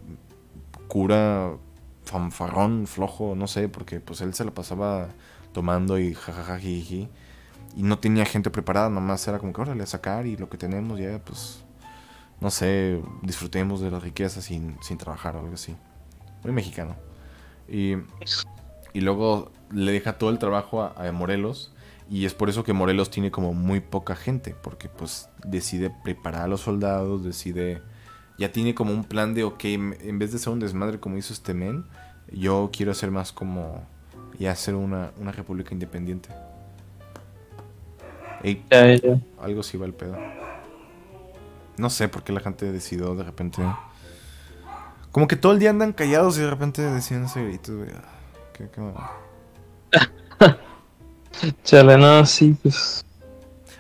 [0.88, 1.58] cura
[2.06, 5.08] fanfarrón, flojo, no sé, porque pues él se la pasaba
[5.54, 7.10] tomando y jajaja, y
[7.76, 11.00] no tenía gente preparada, nomás era como que órale a sacar y lo que tenemos
[11.00, 11.64] ya, pues,
[12.40, 15.76] no sé, disfrutemos de las riquezas sin, sin trabajar o algo así.
[16.44, 16.96] Muy mexicano.
[17.68, 17.96] Y,
[18.94, 21.74] y luego le deja todo el trabajo a, a, Morelos
[22.10, 26.44] y es por eso que Morelos tiene como muy poca gente, porque pues decide preparar
[26.44, 27.82] a los soldados, decide
[28.38, 31.34] ya tiene como un plan de, ok, en vez de ser un desmadre como hizo
[31.34, 31.86] este men,
[32.32, 33.86] yo quiero hacer más como,
[34.40, 36.30] y hacer una, una república independiente.
[39.40, 40.18] Algo sí va el pedo.
[41.78, 43.62] No sé por qué la gente decidió de repente.
[45.12, 47.74] Como que todo el día andan callados y de repente decían ese grito,
[48.54, 48.82] ¿Qué, qué
[51.64, 53.04] Chale, no, sí, pues.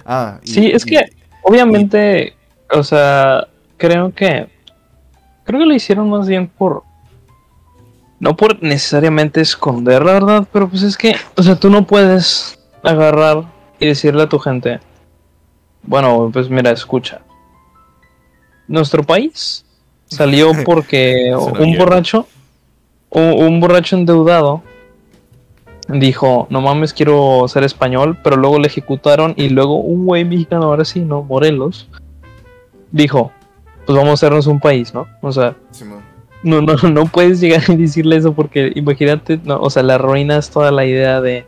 [0.05, 0.99] Ah, sí, es que
[1.43, 2.35] obviamente,
[2.71, 4.47] o sea, creo que.
[5.45, 6.83] Creo que lo hicieron más bien por.
[8.19, 11.15] No por necesariamente esconder, la verdad, pero pues es que.
[11.35, 13.43] O sea, tú no puedes agarrar
[13.79, 14.79] y decirle a tu gente.
[15.83, 17.21] Bueno, pues mira, escucha.
[18.67, 19.65] Nuestro país
[20.05, 22.27] salió porque un borracho.
[23.13, 24.63] Un, borracho endeudado
[25.87, 30.65] dijo, no mames, quiero ser español, pero luego le ejecutaron y luego un güey mexicano,
[30.65, 31.21] ahora sí, ¿no?
[31.23, 31.87] Morelos,
[32.91, 33.31] dijo,
[33.85, 35.07] pues vamos a hacernos un país, ¿no?
[35.21, 35.55] O sea,
[36.41, 40.49] no, no, no puedes llegar y decirle eso porque imagínate, no, o sea, le arruinas
[40.49, 41.45] toda la idea de,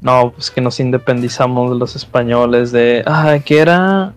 [0.00, 4.14] no, pues que nos independizamos de los españoles, de, ah, que era,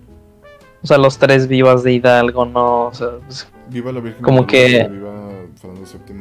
[0.83, 2.87] o sea, los tres vivas de Hidalgo, ¿no?
[2.87, 4.87] O sea, pues, viva la Virgen como que...
[4.89, 5.13] Viva
[5.55, 6.13] Fernando VII,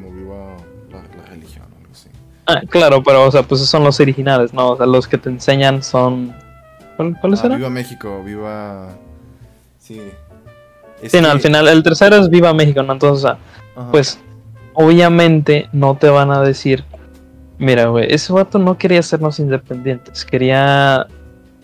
[2.47, 4.71] Ah, claro, pero, o sea, pues esos son los originales, ¿no?
[4.71, 6.35] O sea, los que te enseñan son...
[6.97, 7.59] ¿Cuáles ah, eran?
[7.59, 8.89] Viva México, viva...
[9.79, 10.01] Sí,
[11.05, 12.95] sí, no, al final, el tercero es Viva México, ¿no?
[12.95, 13.31] Entonces,
[13.93, 14.19] pues,
[14.75, 16.85] obviamente no te van a decir,
[17.59, 21.07] mira, güey, ese vato no quería hacernos independientes, quería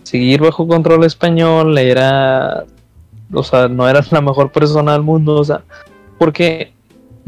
[0.03, 2.63] seguir bajo control español, era,
[3.33, 5.61] o sea, no era la mejor persona del mundo, o sea,
[6.17, 6.71] porque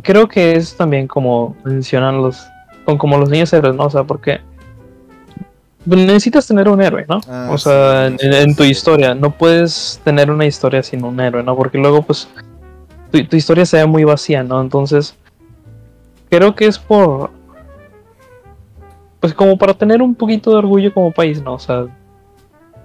[0.02, 2.46] creo que es también como mencionan los,
[2.86, 3.86] como los niños héroes, ¿no?
[3.86, 4.40] O sea, porque
[5.86, 7.22] necesitas tener un héroe, ¿no?
[7.28, 11.56] Ah, o sea, en, tu historia, no puedes tener una historia sin un héroe, ¿no?
[11.56, 12.28] Porque luego, pues,
[13.12, 14.62] tu, historia se ve muy vacía, ¿no?
[14.62, 15.16] Entonces,
[16.30, 17.32] creo que es por,
[19.20, 21.54] pues, como para tener un poquito de orgullo como país, ¿no?
[21.54, 21.86] O sea,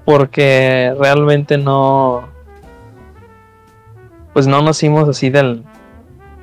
[0.04, 2.28] porque realmente no,
[4.32, 5.64] pues, no nacimos así del,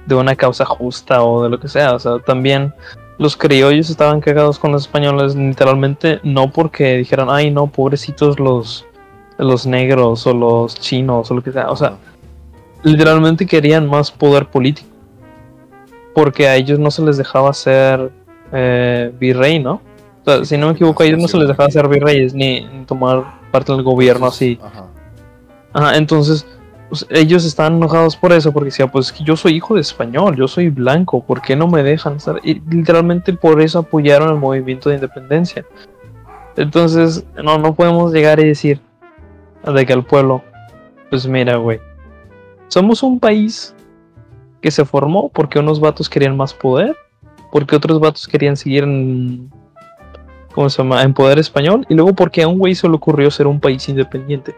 [0.07, 1.93] de una causa justa o de lo que sea.
[1.93, 2.73] O sea, también
[3.17, 8.85] los criollos estaban cagados con los españoles, literalmente, no porque dijeran, ay, no, pobrecitos los,
[9.37, 11.69] los negros o los chinos o lo que sea.
[11.71, 11.97] O sea,
[12.83, 14.89] literalmente querían más poder político.
[16.13, 18.11] Porque a ellos no se les dejaba ser
[18.51, 19.81] eh, virrey, ¿no?
[20.21, 22.61] O sea, si no me equivoco, a ellos no se les dejaba ser virreyes ni,
[22.61, 24.59] ni tomar parte del gobierno así.
[24.61, 24.85] Ajá.
[25.73, 26.45] Ajá, entonces
[27.09, 30.69] ellos estaban enojados por eso, porque decía, pues yo soy hijo de español, yo soy
[30.69, 32.39] blanco, ¿por qué no me dejan estar?
[32.43, 35.65] Y literalmente por eso apoyaron el movimiento de independencia.
[36.55, 38.79] Entonces, no, no podemos llegar y decir
[39.63, 40.41] de que al pueblo,
[41.09, 41.79] pues mira, güey,
[42.67, 43.75] somos un país
[44.61, 46.95] que se formó porque unos vatos querían más poder,
[47.51, 48.85] porque otros vatos querían seguir
[50.53, 51.03] ¿cómo se llama?
[51.03, 53.87] En poder español, y luego porque a un güey se le ocurrió ser un país
[53.89, 54.55] independiente.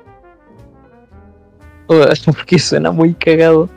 [1.90, 3.68] Porque suena muy cagado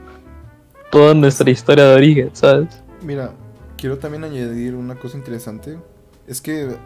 [0.91, 2.83] toda nuestra historia de origen, ¿sabes?
[3.01, 3.33] Mira,
[3.79, 5.79] quiero también añadir una cosa interesante.
[6.27, 6.77] Es que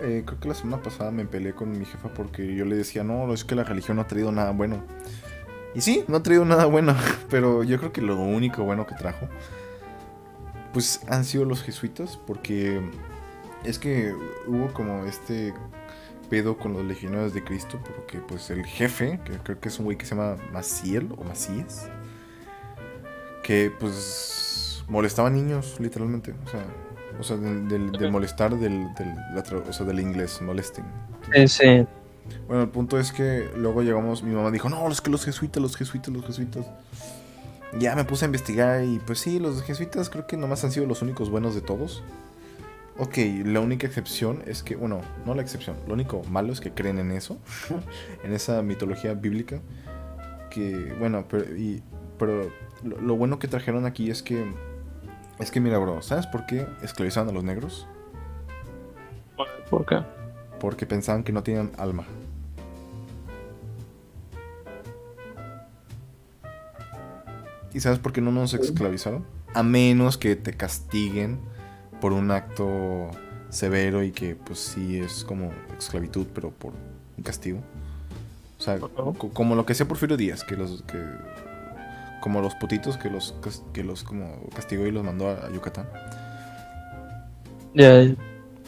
[0.00, 3.04] eh, creo que la semana pasada me peleé con mi jefa porque yo le decía,
[3.04, 4.82] no, es que la religión no ha traído nada bueno.
[5.74, 6.96] Y sí, no ha traído nada bueno,
[7.28, 9.28] pero yo creo que lo único bueno que trajo,
[10.72, 12.80] pues han sido los jesuitas, porque
[13.64, 14.14] es que
[14.46, 15.52] hubo como este
[16.30, 19.84] pedo con los legionarios de Cristo, porque pues el jefe, que creo que es un
[19.86, 21.88] güey que se llama Maciel o Macías,
[23.42, 26.64] que pues molestaba a niños, literalmente, o sea,
[27.18, 30.84] o sea del, del- del molestar del, del, la o sea, del inglés, molesting.
[31.32, 31.86] Sí, sí.
[32.48, 35.62] Bueno, el punto es que luego llegamos, mi mamá dijo, no, es que los jesuitas,
[35.62, 36.66] los jesuitas, los jesuitas.
[37.78, 40.86] Ya me puse a investigar y pues sí, los jesuitas creo que nomás han sido
[40.86, 42.02] los únicos buenos de todos.
[42.96, 46.72] Ok, la única excepción es que, bueno, no la excepción, lo único malo es que
[46.72, 47.38] creen en eso,
[48.24, 49.60] en esa mitología bíblica.
[50.48, 51.82] Que, bueno, pero, y,
[52.18, 52.52] pero
[52.84, 54.48] lo, lo bueno que trajeron aquí es que,
[55.40, 57.88] es que mira, bro, ¿sabes por qué esclavizaban a los negros?
[59.68, 60.00] ¿Por qué?
[60.60, 62.04] Porque pensaban que no tenían alma.
[67.72, 69.26] ¿Y sabes por qué no nos esclavizaron?
[69.52, 71.40] A menos que te castiguen
[72.00, 73.10] por un acto
[73.50, 76.72] severo y que pues sí es como esclavitud, pero por
[77.16, 77.60] un castigo.
[78.58, 80.98] O sea, como lo que hacía Porfirio Díaz, que los que
[82.20, 83.34] como los putitos que los
[83.74, 85.86] que los como castigó y los mandó a, a Yucatán.
[87.74, 88.14] Ya, ya.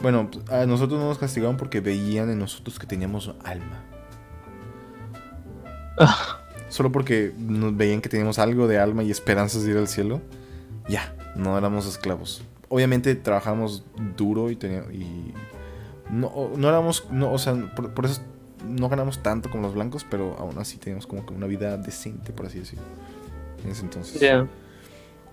[0.01, 3.83] Bueno, a nosotros no nos castigaron porque veían en nosotros que teníamos alma.
[5.97, 6.39] Ah.
[6.69, 10.21] Solo porque nos veían que teníamos algo de alma y esperanzas de ir al cielo.
[10.87, 12.43] Ya, no éramos esclavos.
[12.69, 13.83] Obviamente trabajamos
[14.17, 15.33] duro y teníamos, y
[16.11, 18.21] no, no éramos, no, o sea, por, por eso
[18.67, 22.33] no ganamos tanto como los blancos, pero aún así teníamos como que una vida decente,
[22.33, 22.83] por así decirlo.
[23.63, 24.19] En ese entonces.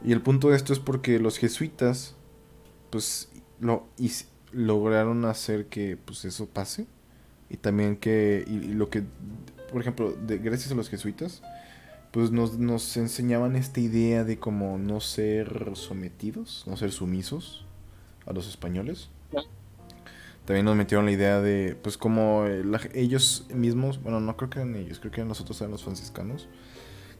[0.04, 2.14] Y el punto de esto es porque los jesuitas,
[2.90, 3.28] pues,
[3.60, 6.86] lo his- lograron hacer que, pues, eso pase.
[7.50, 9.02] Y también que, y, y lo que,
[9.72, 11.42] por ejemplo, de, gracias a los jesuitas,
[12.14, 17.66] pues nos, nos enseñaban esta idea de como no ser sometidos, no ser sumisos
[18.24, 19.09] a los españoles.
[20.44, 24.48] También nos metieron la idea de, pues como eh, la- ellos mismos, bueno, no creo
[24.48, 26.46] que eran ellos, creo que eran nosotros, eran los franciscanos,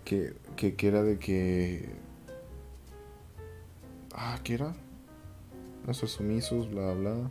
[0.05, 1.89] que, que, que era de que...
[4.13, 4.77] Ah, ¿qué era?
[5.89, 7.31] No ser sumisos, bla, bla.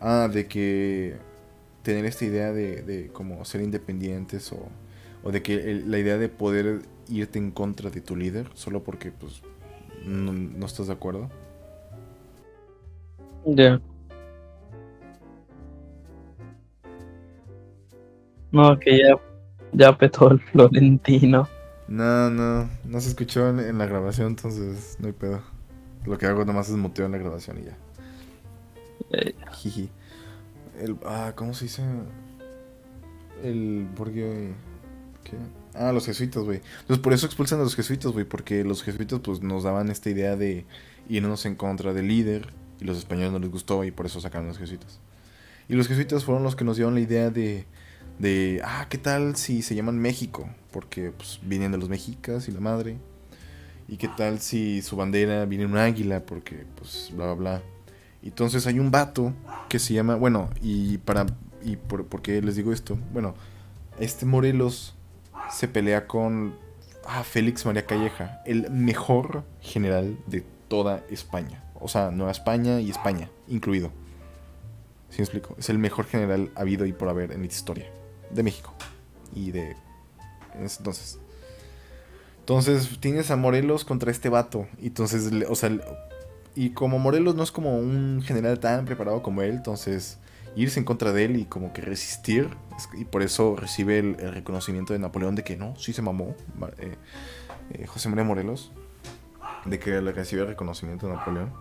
[0.00, 1.16] Ah, de que
[1.82, 4.66] tener esta idea de, de como ser independientes o,
[5.26, 8.84] o de que el- la idea de poder irte en contra de tu líder solo
[8.84, 9.42] porque pues
[10.04, 11.28] no, no estás de acuerdo.
[13.44, 13.80] Ya.
[18.52, 19.16] No, que ya,
[19.72, 21.48] ya petó el Florentino.
[21.88, 25.40] No, no, no se escuchó en, en la grabación, entonces no hay pedo.
[26.04, 27.76] Lo que hago nomás es muteo en la grabación y ya.
[29.10, 29.90] Eh, Jiji.
[30.80, 31.82] El, ah, ¿cómo se dice?
[33.42, 34.52] El porque
[35.74, 36.60] Ah, los jesuitas, güey.
[36.80, 40.10] Entonces por eso expulsan a los jesuitas, güey, porque los jesuitas pues nos daban esta
[40.10, 40.64] idea de
[41.08, 44.46] irnos en contra del líder y los españoles no les gustó y por eso sacaron
[44.46, 45.00] a los jesuitas.
[45.68, 47.66] Y los jesuitas fueron los que nos dieron la idea de
[48.18, 50.48] de ah, ¿qué tal si se llaman México?
[50.70, 52.98] Porque pues vienen de los mexicas y la madre.
[53.88, 56.24] ¿Y qué tal si su bandera viene un águila?
[56.24, 57.62] Porque pues bla bla bla.
[58.22, 59.32] Entonces hay un vato
[59.68, 61.26] que se llama, bueno, y para
[61.62, 62.98] y por, por qué les digo esto?
[63.12, 63.34] Bueno,
[63.98, 64.95] este Morelos
[65.50, 66.56] se pelea con
[67.06, 71.62] ah, Félix María Calleja, el mejor general de toda España.
[71.74, 73.90] O sea, Nueva España y España, incluido.
[75.10, 75.54] ¿Sí me explico?
[75.58, 77.86] Es el mejor general habido y por haber en la historia
[78.30, 78.74] de México
[79.34, 79.76] y de
[80.54, 81.18] entonces.
[82.40, 84.66] Entonces tienes a Morelos contra este vato.
[84.80, 85.70] Y entonces, o sea,
[86.54, 90.18] y como Morelos no es como un general tan preparado como él, entonces
[90.56, 92.48] irse en contra de él y como que resistir.
[92.94, 96.34] Y por eso recibe el, reconocimiento de Napoleón de que no, sí se mamó.
[96.78, 96.96] Eh,
[97.72, 98.72] eh, José María Morelos.
[99.66, 101.52] De que le recibe el reconocimiento de Napoleón.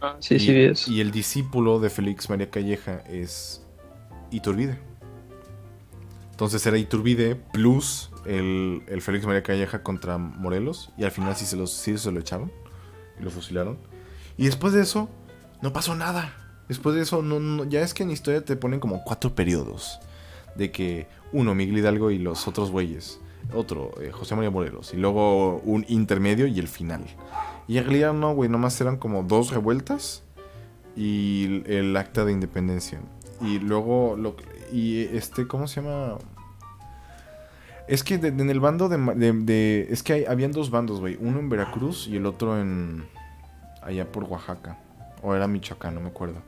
[0.00, 0.86] Ah, sí, sí, es.
[0.86, 3.64] Y el discípulo de Félix María Calleja es
[4.30, 4.78] Iturbide.
[6.30, 10.92] Entonces era Iturbide plus el, el Félix María Calleja contra Morelos.
[10.98, 12.52] Y al final sí se, los, sí se lo echaron.
[13.18, 13.78] Y lo fusilaron.
[14.36, 15.08] Y después de eso,
[15.62, 16.43] no pasó nada.
[16.68, 20.00] Después de eso, no, ya es que en historia te ponen como cuatro periodos.
[20.54, 23.20] De que uno, Miguel Hidalgo y los otros güeyes.
[23.52, 24.94] Otro, eh, José María Morelos.
[24.94, 27.04] Y luego un intermedio y el final.
[27.68, 30.22] Y en realidad no, güey, nomás eran como dos revueltas
[30.96, 33.00] y el, acta de independencia.
[33.40, 34.36] Y luego, lo,
[34.72, 36.18] y este, ¿cómo se llama?
[37.88, 41.18] Es que en el bando de, Es que habían dos bandos, güey.
[41.20, 43.04] Uno en Veracruz y el otro en...
[43.82, 44.78] Allá por Oaxaca.
[45.22, 46.40] O era Michoacán, no me acuerdo.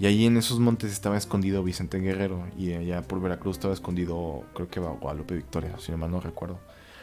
[0.00, 2.48] Y ahí en esos montes estaba escondido Vicente Guerrero.
[2.56, 6.58] Y allá por Veracruz estaba escondido, creo que Guadalupe Victoria, si no mal no recuerdo.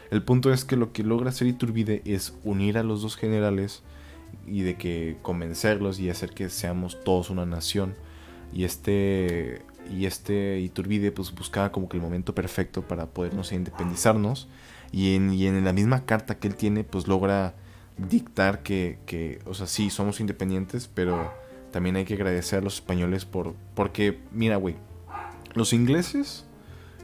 [0.09, 3.83] El punto es que lo que logra hacer Iturbide es unir a los dos generales
[4.47, 7.93] y de que convencerlos y hacer que seamos todos una nación.
[8.51, 14.47] Y este y este Iturbide pues buscaba como que el momento perfecto para podernos independizarnos
[14.91, 17.53] y en, y en la misma carta que él tiene pues logra
[17.97, 21.31] dictar que, que, o sea, sí, somos independientes, pero
[21.77, 24.77] también hay que agradecer a los españoles por, porque, mira, güey,
[25.53, 26.43] los ingleses,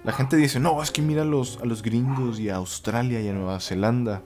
[0.04, 3.22] la gente dice, no, es que mira a los, a los gringos y a Australia
[3.22, 4.24] y a Nueva Zelanda.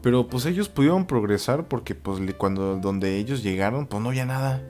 [0.00, 4.62] Pero pues ellos pudieron progresar porque pues cuando donde ellos llegaron pues no había nada.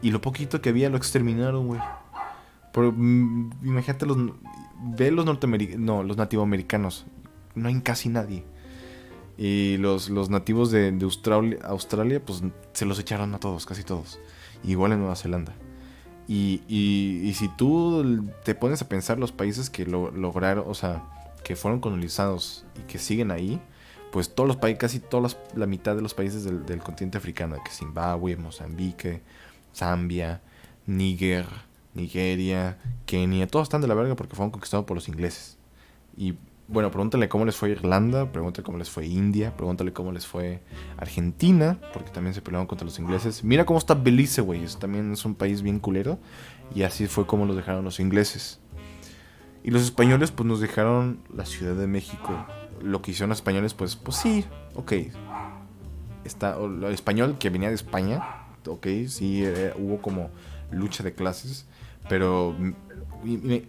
[0.00, 1.82] Y lo poquito que había lo exterminaron, güey.
[2.72, 4.16] Pero mm, imagínate los
[4.96, 7.04] ve los norteamericanos, no, los nativoamericanos.
[7.54, 8.46] No hay casi nadie.
[9.36, 12.42] Y los, los nativos de, Australia, Australia, pues
[12.72, 14.20] se los echaron a todos, casi todos.
[14.62, 15.54] Igual en Nueva Zelanda.
[16.26, 21.02] Y, y, si tú te pones a pensar los países que lo, lograron, o sea,
[21.42, 23.60] que fueron colonizados y que siguen ahí,
[24.10, 27.56] pues todos los países, casi toda la mitad de los países del, del continente africano,
[27.62, 29.20] que Zimbabue, Mozambique,
[29.74, 30.40] Zambia,
[30.86, 31.46] Níger,
[31.94, 35.58] Nigeria, Kenia, todos están de la verga porque fueron conquistados por los ingleses.
[36.16, 36.34] Y
[36.66, 40.62] bueno, pregúntale cómo les fue Irlanda, pregúntale cómo les fue India, pregúntale cómo les fue
[40.96, 43.44] Argentina, porque también se pelearon contra los ingleses.
[43.44, 46.18] Mira cómo está Belice, güey, también es un país bien culero.
[46.74, 48.60] Y así fue como los dejaron los ingleses.
[49.62, 52.46] Y los españoles, pues nos dejaron la Ciudad de México.
[52.82, 54.92] Lo que hicieron los españoles, pues, pues sí, ok.
[56.24, 60.30] Está, el español que venía de España, ok, sí, eh, hubo como
[60.70, 61.66] lucha de clases
[62.08, 62.54] pero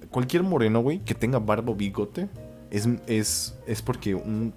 [0.09, 2.27] cualquier moreno, güey, que tenga barba o bigote,
[2.77, 4.53] es, es, es porque un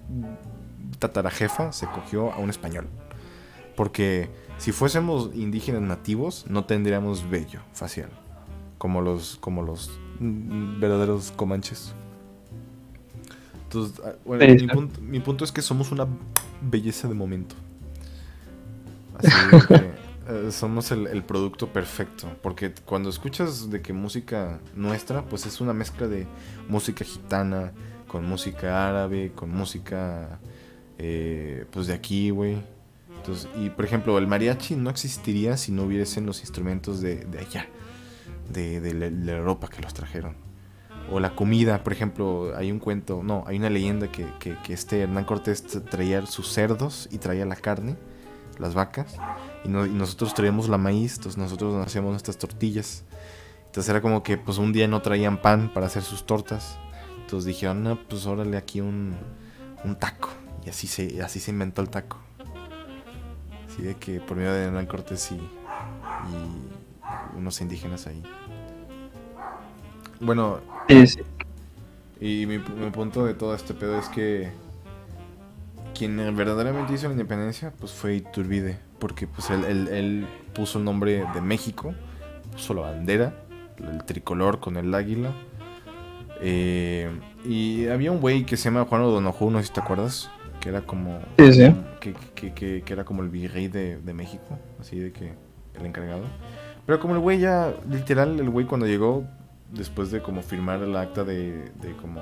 [0.99, 2.87] tatarajefa se cogió a un español.
[3.75, 8.09] Porque si fuésemos indígenas nativos, no tendríamos vello facial.
[8.77, 11.93] Como los, como los verdaderos comanches.
[13.63, 16.07] Entonces, ah, bueno, mi, punto, mi punto es que somos una
[16.61, 17.55] belleza de momento.
[19.17, 19.29] Así
[19.67, 19.75] que
[20.29, 22.27] eh, somos el, producto perfecto.
[22.41, 26.27] Porque cuando escuchas de que música nuestra, pues es una mezcla de
[26.67, 27.71] música gitana,
[28.09, 30.39] con música árabe, con música
[30.97, 32.57] eh, pues de aquí, güey.
[33.55, 37.67] y por ejemplo, el mariachi no existiría si no hubiesen los instrumentos de, allá,
[38.49, 40.35] de, la, Europa que los trajeron.
[41.11, 44.73] O la comida, por ejemplo, hay un cuento, no, hay una leyenda que, que, que
[44.73, 47.95] este Hernán Cortés traía sus cerdos y traía la carne,
[48.59, 49.15] las vacas
[49.63, 53.03] y, nosotros traíamos la maíz, entonces nosotros hacíamos nuestras tortillas.
[53.65, 56.77] Entonces era como que pues un día no traían pan para hacer sus tortas.
[57.29, 59.15] Entonces dijeron, no, pues órale aquí un,
[59.83, 60.29] un taco.
[60.65, 62.17] Y así se, así se inventó el taco.
[63.67, 68.23] Así de que por medio de Hernán Cortés y, y unos indígenas ahí.
[70.19, 70.59] Bueno.
[72.19, 74.51] Y mi, mi punto de todo este pedo es que
[75.93, 81.41] quien verdaderamente hizo la independencia pues fue Iturbide porque pues él, puso el nombre de
[81.41, 81.93] México,
[82.51, 83.33] puso la bandera,
[83.77, 85.31] el tricolor con el águila.
[86.41, 87.09] Eh,
[87.45, 90.29] y había un güey que se llama Juan O'Donoghue, no sé si te acuerdas,
[90.59, 91.19] que era como...
[91.99, 95.33] Que, era como el virrey de, México, así de que
[95.75, 96.23] el encargado.
[96.85, 99.25] Pero como el güey ya, literal, el güey cuando llegó,
[99.71, 102.21] después de como firmar el acta de, de como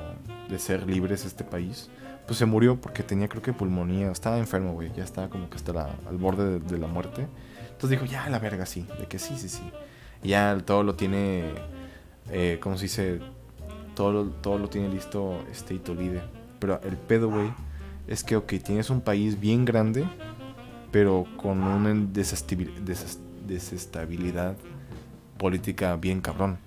[0.49, 1.89] de ser libres este país,
[2.27, 5.55] pues se murió porque tenía creo que pulmonía, estaba enfermo, güey, ya estaba como que
[5.55, 7.25] hasta al borde de, la muerte.
[7.71, 9.63] Entonces dijo, ya la verga, sí, de que sí, sí, sí.
[10.21, 11.53] Y ya todo lo tiene,
[12.29, 13.19] eh, ¿cómo se dice?
[13.97, 16.21] Todo, todo lo tiene listo este Iturbide.
[16.59, 17.51] Pero el pedo, güey,
[18.07, 20.07] es que, ok, tienes un país bien grande,
[20.91, 21.95] pero con una
[23.47, 24.55] desestabilidad
[25.39, 26.59] política bien cabrón.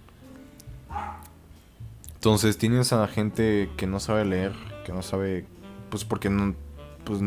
[2.14, 4.52] Entonces tienes a gente que no sabe leer,
[4.84, 5.44] que no sabe,
[5.88, 6.56] pues porque no,
[7.04, 7.20] pues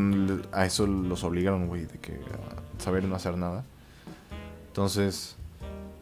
[0.52, 3.64] a eso los obligaron, güey, de que a saber no hacer nada.
[4.68, 5.38] Entonces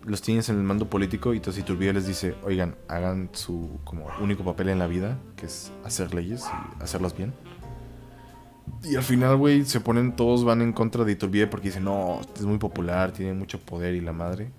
[0.03, 4.07] los tienes en el mando político y entonces Iturbide les dice, oigan, hagan su como
[4.19, 7.33] único papel en la vida, que es hacer leyes y hacerlas bien.
[8.83, 12.19] Y al final, güey, se ponen, todos van en contra de Iturbide porque dicen, no,
[12.35, 14.51] es muy popular, tiene mucho poder y la madre.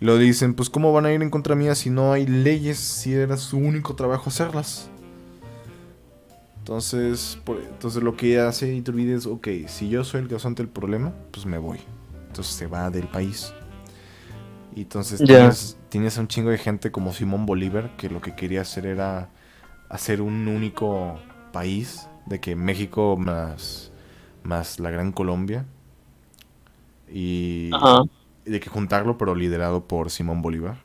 [0.00, 2.78] Y lo dicen, pues ¿cómo van a ir en contra mía si no hay leyes,
[2.78, 4.88] si era su único trabajo hacerlas?
[6.58, 11.12] Entonces, entonces lo que hace Iturbide es, ok, si yo soy el causante del problema,
[11.32, 11.80] pues me voy.
[12.28, 13.52] Entonces se va del país.
[14.74, 18.60] Y entonces tienes, tienes, un chingo de gente como Simón Bolívar, que lo que quería
[18.60, 19.30] hacer era
[19.88, 21.18] hacer un único
[21.52, 23.90] país, de que México más,
[24.42, 25.66] más la Gran Colombia.
[27.12, 27.70] Y,
[28.44, 30.76] de que juntarlo, pero liderado por Simón Bolívar.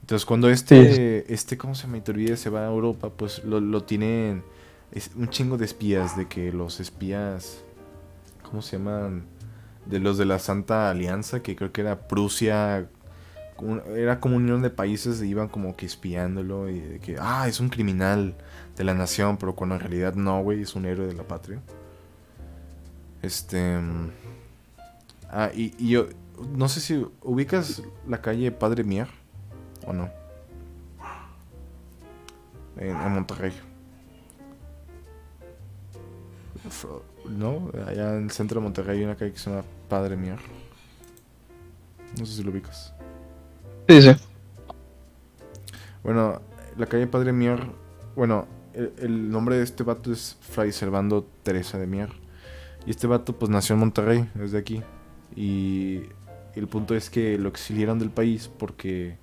[0.00, 2.36] Entonces cuando este, este ¿cómo se me olvida?
[2.36, 4.44] Se va a Europa, pues lo, lo tienen
[4.92, 7.62] es un chingo de espías, de que los espías,
[8.42, 9.26] ¿cómo se llaman?
[9.84, 12.88] De los de la Santa Alianza, que creo que era Prusia,
[13.94, 17.68] era como unión de países, iban como que espiándolo y de que, ah, es un
[17.68, 18.34] criminal
[18.76, 21.60] de la nación, pero cuando en realidad no, güey, es un héroe de la patria.
[23.22, 23.78] Este...
[25.30, 26.06] Ah, y, yo,
[26.52, 29.08] no sé si ubicas la calle Padre Mier
[29.86, 30.10] o no.
[32.76, 33.52] En Monterrey.
[37.28, 37.70] ¿no?
[37.86, 40.38] Allá en el centro de Monterrey hay una calle que se llama Padre Mier.
[42.18, 42.95] No sé si lo ubicas.
[43.88, 44.10] Sí, sí.
[46.02, 46.40] Bueno,
[46.76, 47.60] la calle Padre Mier,
[48.16, 52.10] bueno, el, nombre de este vato es Fray Servando Teresa de Mier.
[52.84, 54.82] Y este vato pues nació en Monterrey, desde aquí.
[55.34, 56.02] Y
[56.54, 59.18] el punto es que lo exiliaron del país porque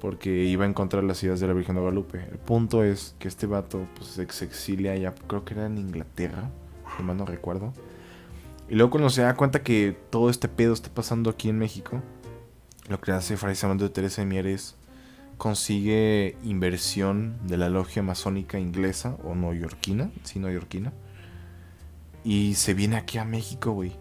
[0.00, 2.24] porque iba a encontrar las ideas de la Virgen de Guadalupe.
[2.30, 6.50] El punto es que este vato pues, se exilia ya, creo que era en Inglaterra,
[6.96, 7.72] si mal no recuerdo.
[8.68, 12.00] Y luego cuando se da cuenta que todo este pedo está pasando aquí en México,
[12.88, 14.76] lo que hace Fray Samando de Teresa Mieres
[15.36, 20.92] consigue inversión de la logia masónica inglesa o neoyorquina, sí, neoyorquina.
[22.24, 23.92] Y se viene aquí a México, güey.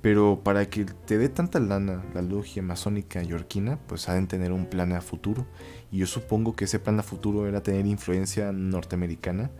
[0.00, 4.52] Pero para que te dé tanta lana la logia masónica yorquina, pues ha de tener
[4.52, 5.46] un plan a futuro.
[5.90, 9.50] Y yo supongo que ese plan a futuro era tener influencia norteamericana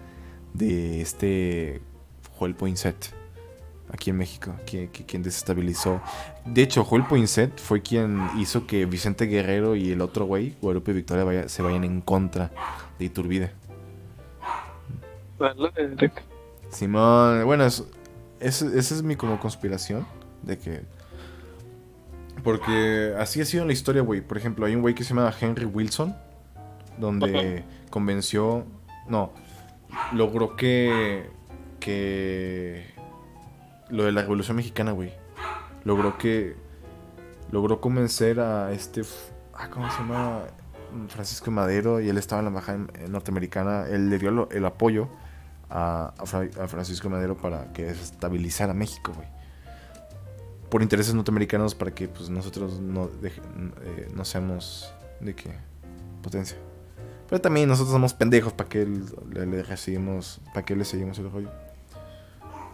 [0.54, 1.82] de este
[2.38, 3.17] Joel Poinsett
[3.92, 6.00] aquí en México, que, quien desestabilizó.
[6.44, 10.92] De hecho, Joel Poinsett fue quien hizo que Vicente Guerrero y el otro güey, Guadalupe
[10.92, 12.50] Victoria, se vayan en contra
[12.98, 13.52] de Iturbide.
[16.70, 17.86] Simón, bueno, esa
[18.40, 20.06] es mi como conspiración
[20.42, 20.82] de que.
[22.42, 24.20] Porque así ha sido en la historia, güey.
[24.20, 26.16] Por ejemplo, hay un güey que se llama Henry Wilson.
[26.98, 28.64] Donde convenció.
[29.08, 29.32] No.
[30.12, 31.30] Logró que.
[31.80, 32.86] Que.
[33.90, 35.12] Lo de la Revolución Mexicana, güey.
[35.84, 36.56] Logró que.
[37.50, 39.02] Logró convencer a este.
[39.54, 40.42] Ah, ¿Cómo se llama?
[41.08, 42.00] Francisco Madero.
[42.00, 43.86] Y él estaba en la embajada norteamericana.
[43.88, 45.08] Él le dio el apoyo
[45.70, 46.12] a,
[46.68, 49.38] Francisco Madero para que estabilizara México, güey
[50.68, 55.50] por intereses norteamericanos para que pues nosotros no, eh, no seamos de qué
[56.22, 56.56] potencia.
[57.28, 61.30] Pero también nosotros somos pendejos para que le, le recibimos, para que le seguimos el
[61.30, 61.50] rollo.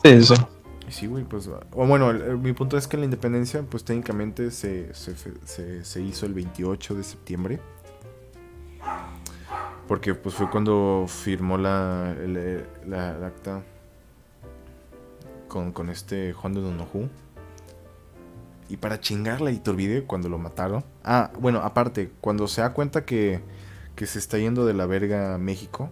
[0.03, 0.35] Eso.
[0.89, 1.49] Y sí, güey, pues.
[1.49, 6.35] O bueno, mi punto es que la independencia, pues técnicamente se, se, se, hizo el
[6.35, 7.61] 28 de septiembre.
[9.89, 12.15] Porque pues fue cuando firmó la,
[12.87, 13.63] la, acta
[15.49, 17.09] con, con este Juan de Donojú.
[18.69, 20.85] Y para chingarla y te olvidé cuando lo mataron.
[21.03, 23.41] Ah, bueno, aparte, cuando se da cuenta que,
[23.95, 25.91] que se está yendo de la verga México.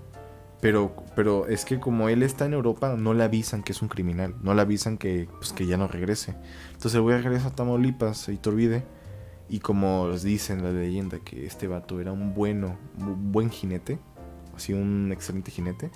[0.63, 3.89] Pero, pero es que como él está en Europa, no le avisan que es un
[3.89, 4.37] criminal.
[4.43, 6.37] No le avisan que, pues, que ya no regrese.
[6.71, 8.85] Entonces voy a regresar a Tamaulipas te olvide.
[9.49, 13.99] Y como les dicen la leyenda que este vato era un bueno, un buen jinete.
[14.55, 15.91] Así un excelente jinete.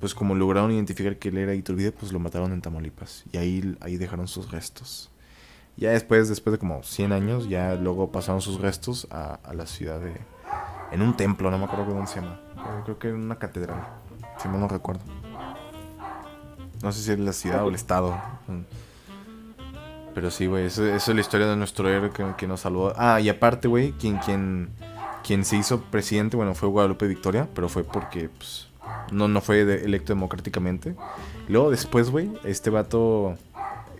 [0.00, 3.24] Pues como lograron identificar que él era Iturbide, pues lo mataron en Tamaulipas.
[3.32, 5.10] Y ahí, ahí dejaron sus restos.
[5.76, 10.00] Ya después, después de como 100 años, ya luego pasaron sus restos a, la ciudad
[10.00, 10.14] de...
[10.90, 12.43] En un templo, no me acuerdo cómo se llama.
[12.84, 13.82] Creo que en una catedral,
[14.42, 15.02] si no, no recuerdo.
[16.82, 18.14] No sé si es la ciudad o el estado.
[20.14, 22.92] Pero sí, güey, esa, es la historia de nuestro héroe que, nos salvó.
[22.96, 24.68] Ah, y aparte, güey, quien, quien,
[25.24, 28.68] quien se hizo presidente, bueno, fue Guadalupe Victoria, pero fue porque, pues,
[29.10, 30.94] no, no fue electo democráticamente.
[31.48, 33.36] Luego después, güey, este vato,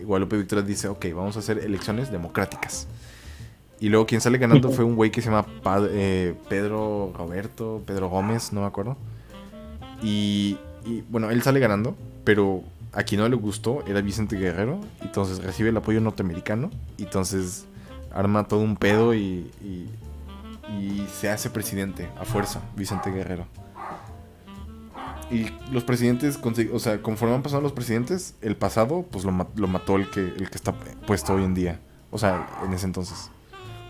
[0.00, 2.86] Guadalupe Victoria dice, ok, vamos a hacer elecciones democráticas.
[3.84, 5.44] Y luego quien sale ganando fue un güey que se llama
[5.90, 8.96] eh, Pedro Roberto, Pedro Gómez, no me acuerdo.
[10.02, 10.56] Y,
[10.86, 12.62] y, bueno, él sale ganando, pero
[12.94, 14.80] a quien no le gustó era Vicente Guerrero.
[15.02, 16.70] Entonces recibe el apoyo norteamericano.
[16.96, 17.66] Entonces
[18.10, 19.90] arma todo un pedo y, y,
[20.72, 23.44] y se hace presidente a fuerza, Vicente Guerrero.
[25.30, 26.38] Y los presidentes,
[26.72, 30.20] o sea, conforme han pasado los presidentes, el pasado, pues lo, lo mató el que,
[30.20, 30.72] el que está
[31.06, 31.80] puesto hoy en día.
[32.10, 33.30] O sea, en ese entonces.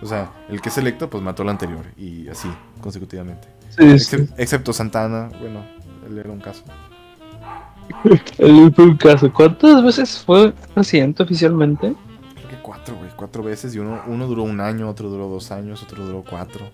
[0.03, 1.85] O sea, el que es electo, pues mató al anterior.
[1.97, 2.49] Y así,
[2.81, 3.49] consecutivamente.
[3.71, 4.17] Sí, sí.
[4.17, 5.65] Excep- excepto Santana, bueno,
[6.07, 6.63] él era un caso.
[8.39, 9.33] El fue un caso.
[9.33, 11.95] ¿Cuántas veces fue presidente oficialmente?
[12.35, 13.75] Creo que cuatro, güey, cuatro veces.
[13.75, 16.65] Y uno, uno duró un año, otro duró dos años, otro duró cuatro.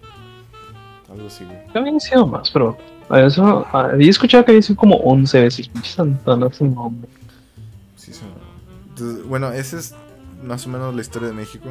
[1.11, 1.59] Algo así, güey.
[1.75, 2.77] Habían sido más, pero
[3.11, 5.69] eso había escuchado que había sido como 11 veces.
[5.69, 7.09] Pinche Santana sin nombre.
[7.97, 8.23] Sí, sí.
[8.91, 9.95] Entonces, bueno, esa es
[10.45, 11.69] más o menos la historia de México.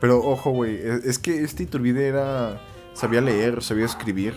[0.00, 2.60] Pero ojo, güey, es, es que este Iturbide era.
[2.94, 4.34] Sabía leer, sabía escribir.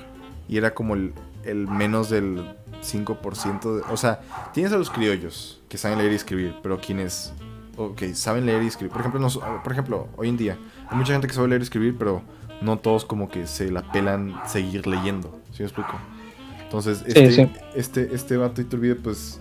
[0.47, 1.13] Y era como el,
[1.45, 3.75] el menos del 5%.
[3.77, 4.19] de- o sea,
[4.53, 7.33] tienes a los criollos que saben leer y escribir, pero quienes.
[7.77, 8.91] Ok, saben leer y escribir.
[8.91, 10.57] Por ejemplo, nos- por ejemplo, hoy en día
[10.89, 12.21] hay mucha gente que sabe leer y escribir, pero
[12.61, 15.39] no todos como que se la pelan seguir leyendo.
[15.51, 15.93] ¿Sí me explico?
[16.61, 17.51] Entonces, este, sí.
[17.75, 19.39] este, este vato Iturbide, pues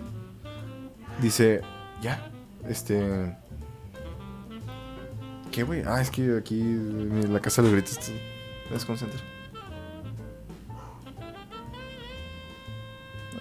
[1.21, 1.63] dice,
[2.01, 2.31] ya,
[2.69, 3.37] este...
[5.53, 5.83] ¿Qué, güey?
[5.87, 8.13] Ah, es que aquí en la casa de los gritos te
[8.73, 9.21] desconcentra.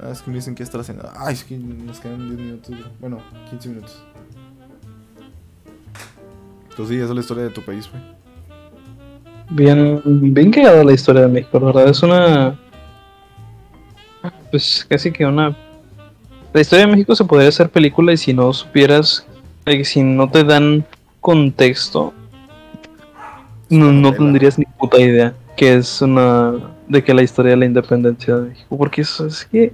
[0.04, 1.10] Ah, es que me dicen que está haciendo.
[1.16, 2.76] Ah, es que nos quedan 10 minutos.
[3.00, 4.04] Bueno, 15 minutos.
[6.76, 8.04] Pues sí, esa es la historia de tu país, güey.
[9.52, 11.90] Bien, bien quedada la historia de México, la verdad.
[11.90, 12.60] Es una.
[14.50, 15.56] Pues casi que una.
[16.52, 19.26] La historia de México se podría hacer película y si no supieras.
[19.66, 20.86] eh, si no te dan
[21.22, 22.14] contexto.
[23.70, 26.54] No, tendrías ni puta idea que es una.
[26.88, 28.78] de que la historia de la independencia de México.
[28.78, 29.74] Porque eso es que.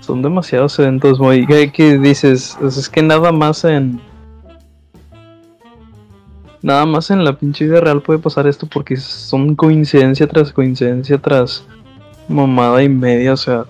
[0.00, 1.46] Son demasiados eventos muy.
[1.46, 2.58] que, que dices.
[2.60, 4.00] es que nada más en.
[6.60, 11.18] Nada más en la pinche vida real puede pasar esto porque son coincidencia tras coincidencia
[11.18, 11.64] tras
[12.28, 13.64] mamada y media, o sea.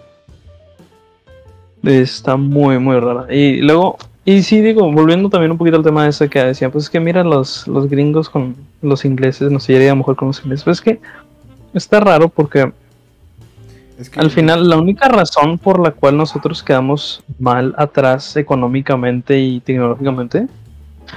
[1.83, 3.27] Está muy, muy rara.
[3.33, 6.71] Y luego, y sí, digo, volviendo también un poquito al tema de ese que decían,
[6.71, 10.29] pues es que mira los, los gringos con los ingleses, no sé, iría mejor con
[10.29, 10.65] los ingleses.
[10.65, 11.01] Pues es que
[11.75, 12.73] está raro porque
[13.99, 19.39] Es que al final la única razón por la cual nosotros quedamos mal atrás económicamente
[19.39, 20.47] y tecnológicamente,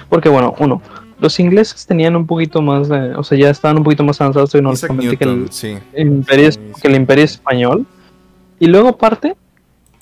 [0.10, 0.82] porque bueno, uno,
[1.20, 4.51] los ingleses tenían un poquito más de, o sea, ya estaban un poquito más avanzados
[4.51, 5.78] tecnológicamente que el, sí.
[5.95, 6.82] imperio, Sí, sí.
[6.82, 7.86] que el imperio español.
[8.60, 9.36] Y luego aparte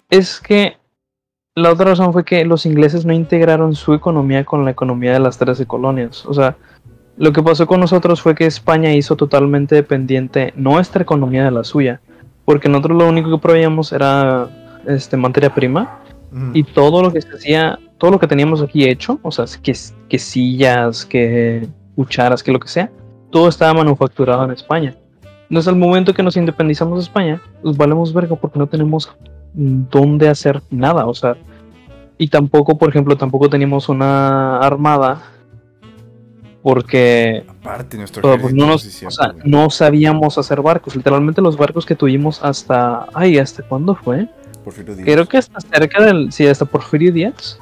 [0.10, 0.78] es que
[1.56, 5.20] la otra razón fue que los ingleses no integraron su economía con la economía de
[5.20, 6.26] las 13 colonias.
[6.26, 6.58] O sea,
[7.18, 11.64] lo que pasó con nosotros fue que España hizo totalmente dependiente nuestra economía de la
[11.64, 12.02] suya.
[12.44, 14.50] Porque nosotros lo único que proveíamos era
[14.86, 16.02] este, materia prima
[16.54, 19.74] y todo lo que se hacía, todo lo que teníamos aquí hecho, o sea, que,
[20.10, 22.92] que sillas, que cucharas, que lo que sea,
[23.32, 24.94] todo estaba manufacturado en España.
[25.50, 29.16] Entonces, al momento que nos independizamos de España, pues valemos verga porque no tenemos
[29.56, 31.38] dónde hacer nada, o sea,
[32.18, 35.22] y tampoco, por ejemplo, tampoco teníamos una armada
[36.66, 40.96] porque Aparte, nuestro pues, no, nos- o sea, no sabíamos hacer barcos.
[40.96, 44.28] Literalmente los barcos que tuvimos hasta, ay, ¿hasta cuándo fue?
[44.64, 45.06] Porfirio Díaz.
[45.06, 46.32] Creo que hasta cerca del.
[46.32, 47.60] Sí, hasta Porfirio Díaz.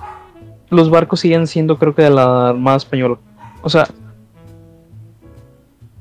[0.70, 3.18] Los barcos siguen siendo, creo que de la Armada Española.
[3.62, 3.88] O sea.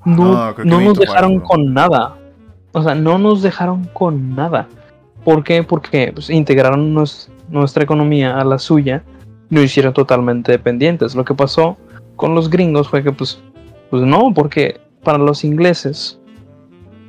[0.05, 2.17] No, no nos dejaron con nada.
[2.71, 4.69] O sea, no nos dejaron con nada.
[5.25, 5.63] ¿Por qué?
[5.63, 6.95] Porque pues, integraron
[7.49, 9.05] nuestra economía a la suya
[9.51, 11.15] y nos hicieron totalmente dependientes.
[11.15, 11.77] Lo que pasó
[12.17, 13.41] con los gringos fue que, pues,
[13.91, 16.19] pues no, porque para los ingleses,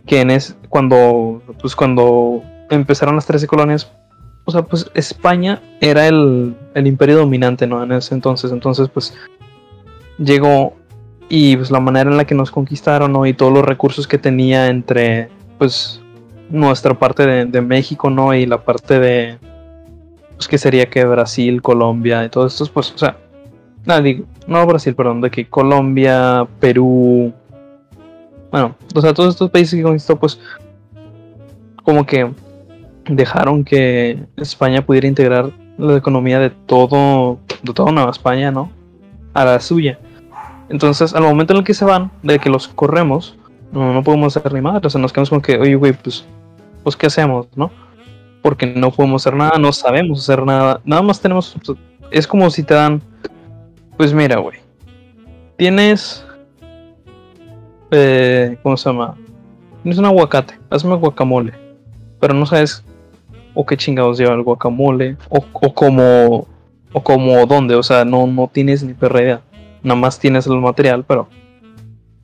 [0.06, 3.92] que en es cuando, pues cuando empezaron las 13 colonias,
[4.46, 7.82] o sea, pues España era el, el imperio dominante, ¿no?
[7.82, 9.14] En ese entonces, entonces, pues
[10.18, 10.74] llegó
[11.30, 13.26] y pues la manera en la que nos conquistaron.
[13.26, 16.03] Y todos los recursos que tenía entre, pues,
[16.54, 18.34] nuestra parte de, de México, ¿no?
[18.34, 19.40] Y la parte de,
[20.36, 23.18] pues, que sería que Brasil, Colombia y todos estos, pues, o sea,
[23.86, 27.34] nada, digo, no Brasil, perdón, de que Colombia, Perú,
[28.52, 30.40] bueno, o sea, todos estos países que conquistó, pues,
[31.84, 32.32] como que
[33.10, 35.50] dejaron que España pudiera integrar
[35.80, 38.72] la economía de todo, de toda Nueva España, ¿no?
[39.34, 39.98] A la suya.
[40.70, 43.36] Entonces, al momento en el que se van, de que los corremos,
[43.72, 46.24] no, no podemos hacer ni madre, o sea, nos quedamos con que, oye, güey, pues,
[46.84, 47.72] pues, ¿qué hacemos, no?
[48.44, 51.56] porque no podemos hacer nada, no sabemos hacer nada, nada más tenemos,
[52.12, 53.02] es como si te dan,
[53.98, 54.60] pues mira, güey,
[55.56, 56.26] tienes,
[57.90, 59.16] eh, ¿cómo se llama?
[59.82, 61.54] Tienes un aguacate, hazme guacamole,
[62.20, 62.84] pero no sabes
[63.56, 66.46] o qué chingados lleva el guacamole, o, o como,
[66.92, 69.42] o como dónde, o sea, no, no tienes ni perra idea,
[69.84, 71.30] nada más tienes el material, pero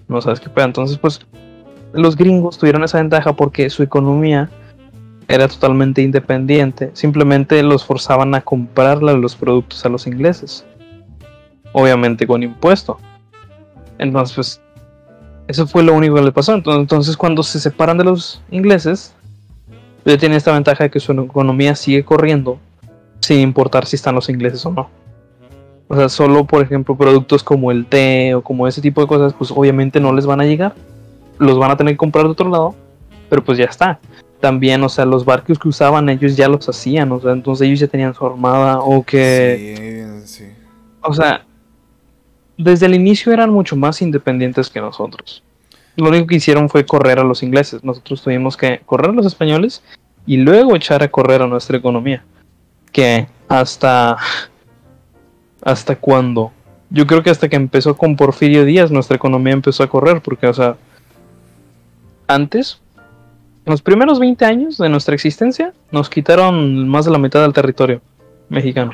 [0.10, 1.26] no sabes qué pedo, entonces pues
[1.94, 4.50] los gringos tuvieron esa ventaja porque su economía
[5.28, 6.92] era totalmente independiente.
[6.94, 10.66] Simplemente los forzaban a comprarle los productos a los ingleses.
[11.72, 12.98] Obviamente con impuesto.
[13.98, 14.62] Entonces, pues,
[15.48, 16.54] eso fue lo único que le pasó.
[16.56, 19.14] Entonces, cuando se separan de los ingleses,
[20.06, 22.60] ya tiene esta ventaja de que su economía sigue corriendo
[23.20, 24.90] sin importar si están los ingleses o no.
[25.88, 29.34] O sea, solo, por ejemplo, productos como el té o como ese tipo de cosas,
[29.34, 30.76] pues obviamente no les van a llegar
[31.40, 32.76] los van a tener que comprar de otro lado,
[33.30, 34.00] pero pues ya está.
[34.40, 37.80] También, o sea, los barcos que usaban ellos ya los hacían, o sea, entonces ellos
[37.80, 40.22] ya tenían su armada o que...
[40.24, 40.46] Sí, sí.
[41.02, 41.44] O sea,
[42.58, 45.44] desde el inicio eran mucho más independientes que nosotros.
[45.96, 47.84] Lo único que hicieron fue correr a los ingleses.
[47.84, 49.84] Nosotros tuvimos que correr a los españoles
[50.26, 52.24] y luego echar a correr a nuestra economía.
[52.92, 54.18] Que hasta...
[55.62, 56.54] ¿Hasta cuándo?
[56.90, 60.48] Yo creo que hasta que empezó con Porfirio Díaz nuestra economía empezó a correr, porque,
[60.48, 60.78] o sea,
[62.30, 62.80] antes,
[63.66, 67.54] en los primeros 20 años de nuestra existencia, nos quitaron más de la mitad del
[67.54, 68.02] territorio
[68.48, 68.92] mexicano.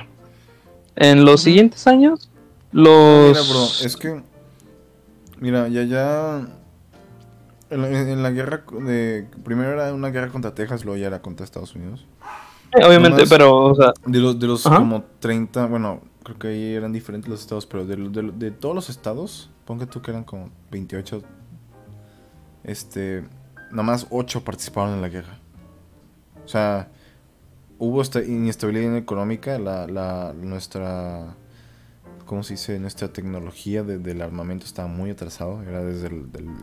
[0.95, 2.29] En los siguientes años,
[2.71, 3.38] los...
[3.38, 4.21] Mira, bro, es que...
[5.39, 6.47] Mira, ya ya...
[7.69, 9.27] En la, guerra de...
[9.43, 12.05] Primero era una guerra contra Texas, luego ya era contra Estados Unidos.
[12.73, 13.91] obviamente, pero, o sea...
[14.05, 17.86] De los, de los como 30, bueno, creo que ahí eran diferentes los estados, pero
[17.86, 21.21] de, de, de todos los estados, ponga tú que eran como 28
[22.66, 23.24] este,
[23.72, 25.39] más 8 participaron en la guerra.
[26.43, 26.89] O sea,
[27.80, 31.36] hubo esta inestabilidad económica, la, la, nuestra,
[32.26, 32.80] ¿cómo se dice?
[32.80, 36.09] Nuestra tecnología del armamento estaba muy atrasado, era desde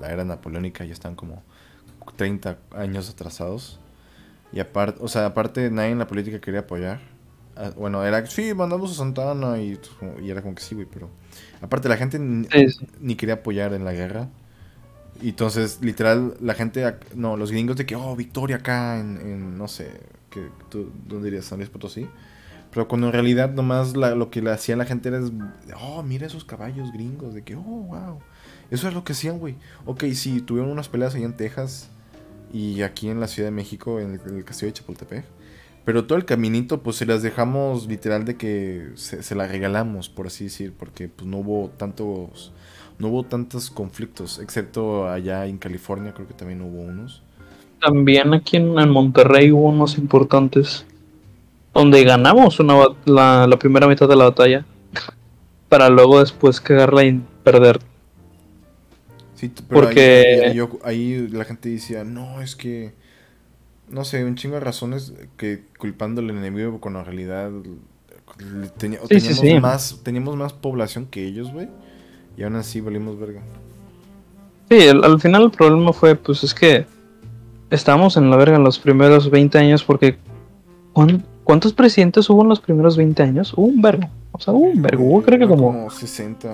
[0.00, 1.42] la era napoleónica, ya están como
[2.16, 3.80] 30 años atrasados.
[4.52, 7.00] Y aparte, o sea, aparte nadie en la política quería apoyar.
[7.56, 9.78] Ah, bueno, era, sí, mandamos a Santana y,
[10.22, 11.10] y era como que sí, güey, pero
[11.60, 14.28] aparte la gente ni quería apoyar en la guerra.
[15.20, 20.00] Entonces, literal, la gente, no, los gringos de que, oh, victoria acá en, no sé,
[20.30, 20.48] que
[21.06, 21.44] ¿dónde dirías?
[21.44, 22.08] San Luis Potosí.
[22.72, 25.20] Pero cuando en realidad nomás lo que le hacía la gente era,
[25.80, 28.18] oh, mira esos caballos gringos, de que, oh, wow.
[28.70, 29.56] Eso es lo que hacían, güey.
[29.84, 31.90] Ok, sí, tuvieron unas peleas allá en Texas
[32.52, 35.24] y aquí en la Ciudad de México, en el, castillo de Chapultepec.
[35.84, 40.08] Pero todo el caminito, pues se las dejamos literal de que se, se la regalamos,
[40.08, 42.52] por así decir, porque pues no hubo tantos
[42.98, 47.22] no hubo tantos conflictos, excepto allá en California, creo que también hubo unos.
[47.80, 50.86] También aquí en, Monterrey hubo unos importantes,
[51.74, 52.74] donde ganamos una,
[53.04, 54.64] la, primera mitad de la batalla,
[55.68, 57.80] para luego después cagarla y perder.
[59.34, 60.54] Sí, pero Porque...
[60.84, 62.92] ahí, la gente decía, no, es que
[63.88, 67.50] no sé, un chingo de razones que culpando al enemigo con la realidad
[68.78, 69.10] teníamos,
[69.60, 71.68] Más, teníamos más población que ellos, güey.
[72.36, 73.40] Y aún así valimos verga.
[74.70, 76.86] Sí, al final el problema fue, pues es que
[77.70, 80.16] estábamos en la verga en los primeros 20 años porque
[81.44, 83.52] ¿cuántos presidentes hubo en los primeros 20 años?
[83.54, 84.08] Hubo un vergo.
[84.32, 85.04] O sea, hubo un vergo.
[85.04, 85.66] Hubo creo que como...
[85.66, 86.48] Como 60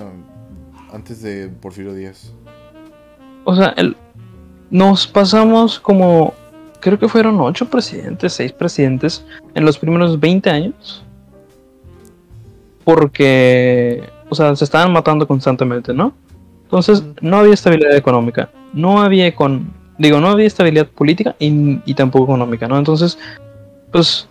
[0.91, 2.33] antes de Porfirio Díaz.
[3.45, 3.95] O sea, el,
[4.69, 6.33] nos pasamos como...
[6.79, 11.03] Creo que fueron 8 presidentes, 6 presidentes en los primeros 20 años.
[12.85, 16.13] Porque o sea, se estaban matando constantemente, ¿no?
[16.63, 22.25] Entonces, no había estabilidad económica, no había con, digo, no había estabilidad política y, tampoco
[22.25, 22.77] económica, ¿no?
[22.77, 23.17] Entonces,
[23.91, 24.27] pues,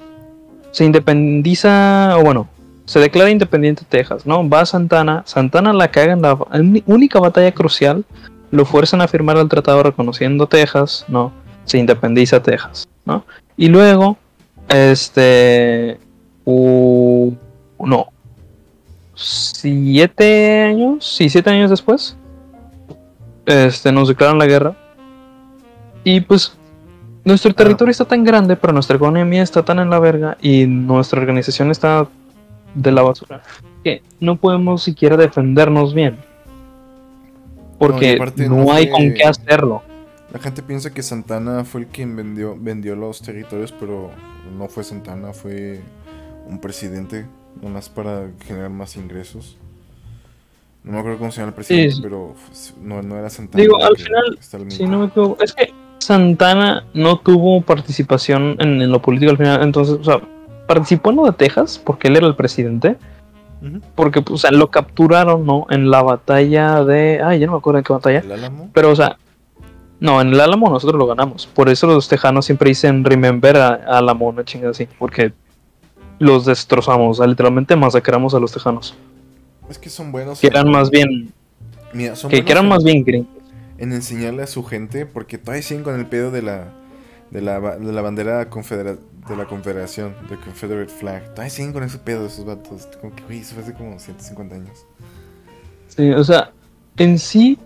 [0.70, 2.48] se independiza, o bueno,
[2.84, 4.48] se declara independiente Texas, ¿no?
[4.48, 6.38] Va a Santana, Santana la caga en la
[6.86, 8.04] única batalla crucial,
[8.50, 11.32] lo fuerzan a firmar el tratado reconociendo Texas, ¿no?
[11.64, 13.24] Se independiza Texas, ¿no?
[13.56, 14.16] Y luego,
[14.68, 15.98] este,
[16.46, 18.08] no,
[19.18, 22.16] siete años, sí, siete años después,
[23.46, 24.76] este, nos declaran la guerra.
[26.04, 26.56] Y pues
[27.24, 31.20] nuestro territorio está tan grande, pero nuestra economía está tan en la verga y nuestra
[31.20, 32.08] organización está
[32.74, 33.42] de la basura
[33.82, 36.16] que no podemos siquiera defendernos bien.
[37.78, 39.82] Porque no, hay con qué hacerlo.
[40.32, 44.10] La gente piensa que Santana fue el quien vendió, vendió los territorios, pero
[44.56, 45.80] no fue Santana, fue
[46.46, 47.26] un presidente
[47.62, 49.56] nomás para generar más ingresos.
[50.84, 52.34] No me acuerdo cómo se llama el presidente, pero
[52.80, 53.62] no, no, era Santana.
[53.62, 54.38] Digo, al final,
[54.70, 59.36] si no me equivoco, es que Santana no tuvo participación en, en lo político al
[59.36, 60.20] final, entonces, o sea,
[60.66, 62.96] participó en lo de Texas porque él era el presidente.
[63.96, 65.66] Porque, pues, o sea, lo capturaron, ¿no?
[65.68, 67.20] En la batalla de.
[67.24, 68.18] Ay, ya no me acuerdo en qué batalla.
[68.20, 68.70] ¿El Álamo?
[68.72, 69.18] Pero, o sea,
[69.98, 71.48] no, en el Álamo nosotros lo ganamos.
[71.48, 74.86] Por eso los tejanos siempre dicen remember a a Álamo, una chingada así.
[74.98, 75.32] Porque
[76.18, 78.94] los destrozamos, o sea, literalmente masacramos a los tejanos.
[79.70, 80.40] Es que son buenos.
[80.40, 81.32] Que eran más bien.
[81.92, 83.28] Mira, son Que, que eran más bien gringos.
[83.78, 86.74] en enseñarle a su gente, porque todavía siguen con el pedo de la
[87.30, 88.96] de la, de la bandera confedera-
[89.28, 91.24] de la confederación, de Confederate Flag.
[91.34, 92.88] Todavía siguen con ese pedo esos vatos.
[93.02, 94.86] Como que, güey, eso fue hace como 150 años.
[95.88, 96.50] Sí, o sea,
[96.96, 97.58] en sí.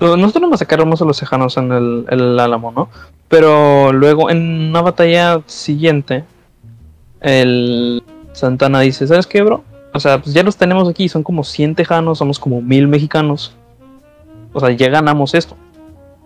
[0.00, 2.88] Nosotros masacramos a los tejanos en el, el Álamo, ¿no?
[3.28, 6.24] Pero luego en una batalla siguiente,
[7.22, 8.02] el
[8.32, 9.64] Santana dice, ¿sabes qué, bro?
[9.94, 13.54] O sea, pues ya los tenemos aquí, son como 100 tejanos, somos como mil mexicanos.
[14.52, 15.56] O sea, ya ganamos esto.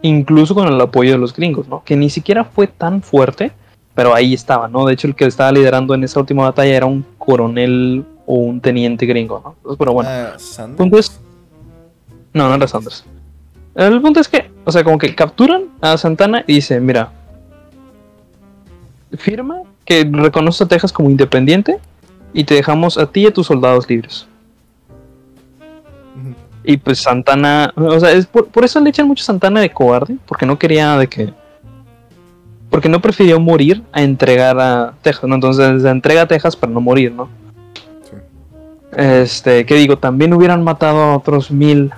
[0.02, 1.82] Incluso con el apoyo de los gringos, ¿no?
[1.84, 3.50] Que ni siquiera fue tan fuerte,
[3.94, 4.86] pero ahí estaba, ¿no?
[4.86, 8.60] De hecho, el que estaba liderando en esa última batalla era un coronel o un
[8.60, 9.54] teniente gringo, ¿no?
[9.56, 10.10] Entonces, pero bueno.
[10.38, 10.76] Sanders.
[10.76, 11.20] punto es-
[12.32, 13.04] No, no era Sanders.
[13.74, 17.10] El punto es que, o sea, como que capturan a Santana y dice, mira,
[19.18, 21.78] firma que reconoce a Texas como independiente
[22.34, 24.26] y te dejamos a ti y a tus soldados libres.
[26.64, 29.70] Y pues Santana, o sea, es por, por eso le echan mucho a Santana de
[29.70, 31.32] cobarde, porque no quería de que...
[32.68, 35.36] Porque no prefirió morir a entregar a Texas, ¿no?
[35.36, 37.28] Entonces se entrega a Texas para no morir, ¿no?
[38.10, 38.16] Sí.
[38.96, 41.92] Este, que digo, también hubieran matado a otros mil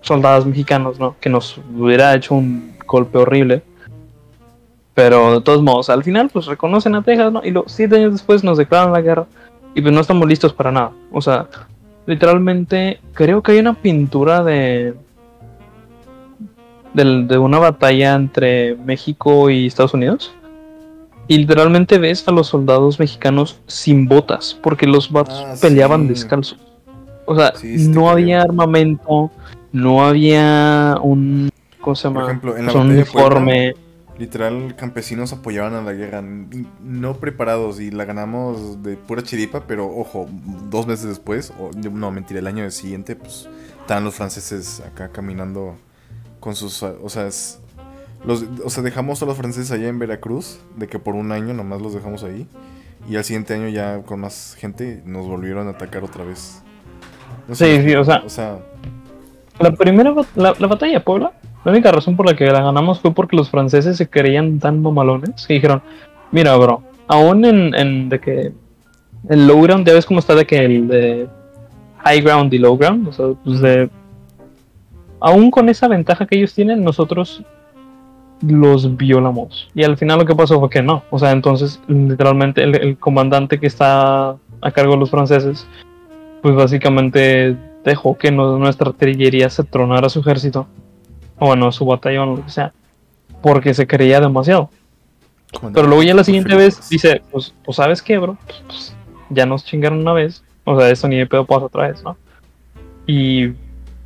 [0.00, 1.16] soldados mexicanos, ¿no?
[1.20, 3.62] Que nos hubiera hecho un golpe horrible.
[4.94, 7.40] Pero de todos modos, al final, pues reconocen a Texas, ¿no?
[7.44, 9.26] Y los siete años después nos declaran la guerra.
[9.74, 10.92] Y pues no estamos listos para nada.
[11.10, 11.46] O sea,
[12.04, 14.94] literalmente, creo que hay una pintura de.
[16.94, 20.32] del- de una batalla entre México y Estados Unidos.
[21.28, 26.08] Y literalmente ves a los soldados mexicanos sin botas, porque los vatos Ah, peleaban sí.
[26.08, 26.58] descalzos.
[27.24, 28.08] O sea, Sí, no creo.
[28.10, 29.30] había armamento,
[29.72, 31.48] no había un.
[31.80, 32.20] ¿Cómo se llama?
[32.20, 33.74] Por ejemplo, en la O sea, un de uniforme.
[34.22, 39.86] Literal, campesinos apoyaban a la guerra, no preparados y la ganamos de pura chiripa, pero
[39.88, 40.28] ojo,
[40.70, 43.48] dos meses después, o no, mentira, el año siguiente, pues
[43.80, 45.74] estaban los franceses acá caminando
[46.38, 47.58] con sus, o sea, es-
[48.24, 51.52] los, o sea, dejamos a los franceses allá en Veracruz, de que por un año
[51.52, 52.46] nomás los dejamos ahí,
[53.08, 56.62] y al siguiente año ya con más gente nos volvieron a atacar otra vez.
[57.48, 58.60] No Sí, sí, o sea- o sea,
[59.58, 61.32] La primera la, la batalla Puebla,
[61.64, 64.82] la única razón por la que la ganamos fue porque los franceses se creían tan
[64.82, 65.82] mamalones que dijeron,
[66.30, 68.52] mira bro, aún en, de que
[69.28, 71.28] el low ground, ya ves cómo está de que el de
[71.98, 73.90] high ground y low ground, o sea, pues de
[75.20, 77.44] aún con esa ventaja que ellos tienen, nosotros
[78.40, 79.70] los violamos.
[79.72, 81.04] Y al final lo que pasó fue que no.
[81.10, 84.30] O sea, entonces literalmente el comandante que está
[84.60, 85.64] a cargo de los franceses,
[86.42, 90.66] pues básicamente dejó que no- nuestra artillería se tronara su ejército.
[91.38, 92.72] O bueno, su batallón, lo que sea.
[93.40, 94.70] Porque se creía demasiado.
[95.74, 98.38] Pero luego ya la siguiente vez dice, pues, pues ¿sabes qué, bro?
[98.46, 98.96] Pues, pues,
[99.30, 100.42] ya nos chingaron una vez.
[100.64, 102.16] O sea, esto ni de pedo pasa otra vez, ¿no?
[103.06, 103.48] Y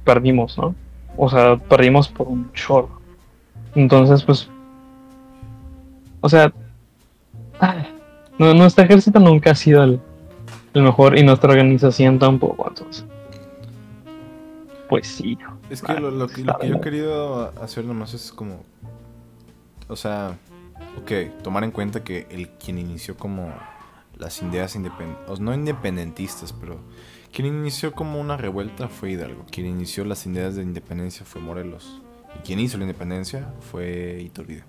[0.05, 0.74] perdimos, ¿no?
[1.16, 3.01] O sea, perdimos por un chorro.
[3.74, 4.49] Entonces, pues...
[6.20, 6.53] O sea...
[7.61, 7.87] ay,
[8.39, 10.01] no- nuestro ejército nunca ha sido el,
[10.74, 13.05] el mejor y nuestra organización tampoco, entonces...
[14.89, 15.39] Pues sí.
[15.70, 18.64] Es que lo, lo que, está lo que yo he querido hacer nomás es como.
[19.89, 20.37] O sea,
[21.01, 23.53] ok, tomar en cuenta que el quien inició como
[24.16, 26.80] las ideas independientes, no independentistas, pero
[27.32, 29.45] quien inició como una revuelta fue Hidalgo.
[29.51, 32.01] Quien inició las ideas de independencia fue Morelos.
[32.34, 34.64] Y quien hizo la independencia fue Iturbide.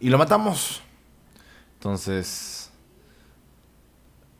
[0.00, 0.82] Y lo matamos.
[1.74, 2.72] Entonces.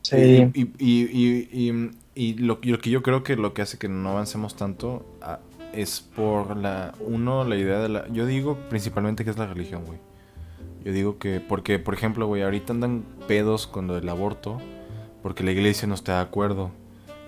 [0.01, 0.51] Sí.
[0.53, 4.09] Y, y, y, y- lo, lo que yo creo que lo que hace que no
[4.09, 5.39] avancemos tanto ah,
[5.73, 6.93] es por la.
[6.99, 8.07] Uno, la idea de la.
[8.09, 9.99] Yo digo principalmente que es la religión, güey.
[10.83, 11.39] Yo digo que.
[11.39, 14.57] Porque, por ejemplo, güey, ahorita andan pedos con lo del aborto.
[15.23, 16.71] Porque la iglesia no está de acuerdo.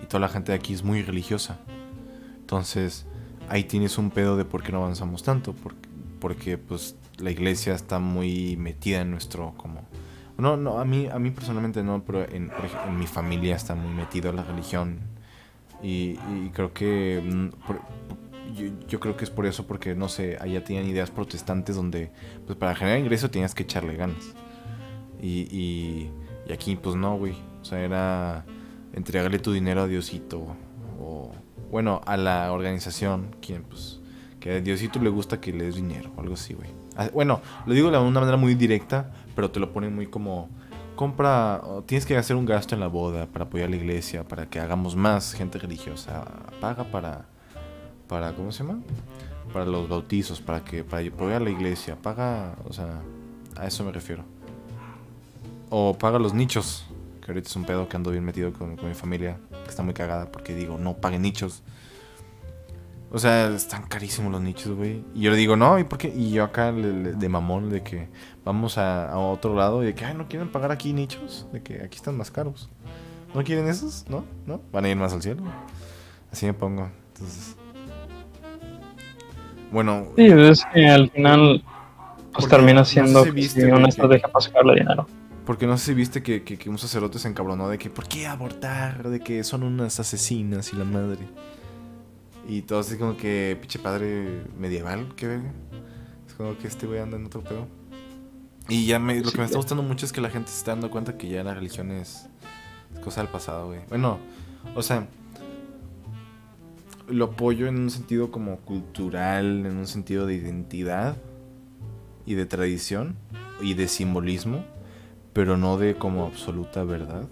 [0.01, 1.59] Y toda la gente de aquí es muy religiosa.
[2.39, 3.05] Entonces,
[3.49, 5.53] ahí tienes un pedo de por qué no avanzamos tanto.
[5.53, 5.88] Porque,
[6.19, 9.53] porque pues, la iglesia está muy metida en nuestro.
[9.55, 9.81] como
[10.38, 12.51] no, no, a mí, a mí personalmente no, pero en,
[12.97, 14.99] mi familia está muy metido la religión.
[15.81, 16.15] Y,
[16.53, 17.21] creo que.
[17.23, 17.49] mm,
[18.88, 22.11] yo creo que es por eso, porque no sé, allá tenían ideas protestantes donde,
[22.45, 24.36] pues para generar ingreso tenías que echarle ganas.
[25.21, 26.11] Y, y,
[26.47, 27.36] y aquí, pues no, güey.
[27.61, 28.45] O sea, era
[28.93, 30.45] entregarle tu dinero a Diosito.
[30.99, 31.31] O,
[31.71, 33.99] bueno, a la organización, quien, pues,
[34.39, 36.69] Que a Diosito le gusta que le des dinero, o algo así, güey.
[36.95, 40.49] Ah, Bueno, lo digo de una manera muy directa, pero te lo ponen muy como
[40.95, 44.49] compra, tienes que hacer un gasto en la boda para apoyar a la iglesia, para
[44.49, 46.25] que hagamos más gente religiosa.
[46.59, 47.25] Paga para,
[48.07, 48.79] para, ¿cómo se llama?
[49.51, 51.95] Para los bautizos, para que, para apoyar a la iglesia.
[51.95, 53.01] Paga, o sea,
[53.55, 54.23] a eso me refiero.
[55.69, 56.86] O paga los nichos,
[57.21, 59.84] que ahorita es un pedo que ando bien metido con, con mi familia, que está
[59.84, 61.63] muy cagada porque digo, no paguen nichos.
[63.16, 65.03] O sea, están carísimos los nichos, güey.
[65.14, 66.07] Y yo le digo, no, ¿y por qué?
[66.16, 68.09] Y yo acá le- le- de mamón, de que
[68.43, 71.47] vamos a, a otro lado y de que, ay, ¿no quieren pagar aquí nichos?
[71.53, 72.70] De que aquí están más caros.
[73.36, 74.05] ¿No quieren esos?
[74.09, 74.26] ¿No?
[74.47, 74.61] ¿No?
[74.72, 75.43] Van a ir más al cielo.
[76.32, 76.89] Así me pongo.
[77.14, 77.55] Entonces.
[79.72, 81.64] Bueno, Sí, es que al final
[82.32, 85.07] pues termina no sé siendo si viste, una estrategia para sacarle dinero.
[85.45, 88.07] porque no sé si viste que, que, que un sacerdote se encabronó de que, ¿por
[88.07, 89.07] qué abortar?
[89.09, 91.28] De que son unas asesinas y la madre.
[92.48, 95.52] Y todo así como que, pinche padre medieval, qué verga.
[96.28, 97.68] Es como que este güey anda en otro pedo.
[98.70, 100.72] Y ya me, lo que me está gustando mucho es que la gente se está
[100.72, 102.28] dando cuenta que ya la religión es,
[102.94, 103.82] es cosa del pasado, güey.
[103.89, 104.20] Bueno,
[104.76, 105.08] o sea,
[107.08, 111.18] lo apoyo en un sentido como cultural, en un sentido de identidad
[112.26, 113.18] y de tradición
[113.62, 114.64] y de simbolismo,
[115.34, 117.28] pero no de como absoluta verdad.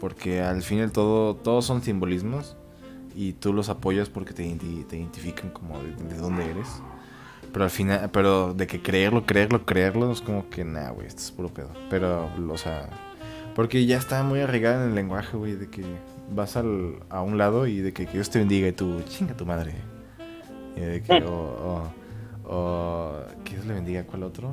[0.00, 2.55] Porque al fin y al todo, todos son simbolismos
[3.16, 6.82] y tú los apoyas porque te, te identifican como de, de dónde eres.
[7.52, 11.22] Pero al final, pero de que creerlo, creerlo, creerlo, es como que, nah, güey, esto
[11.22, 11.70] es puro pedo.
[11.88, 12.90] Pero, o sea,
[13.54, 15.82] porque ya está muy arraigada en el lenguaje, güey, de que
[16.30, 19.46] vas al, a un lado y de que, Dios te bendiga y tú, chinga tu
[19.46, 19.72] madre.
[20.76, 21.32] Y de que, o,
[22.44, 24.52] o, o, que Dios le bendiga, ¿cuál otro?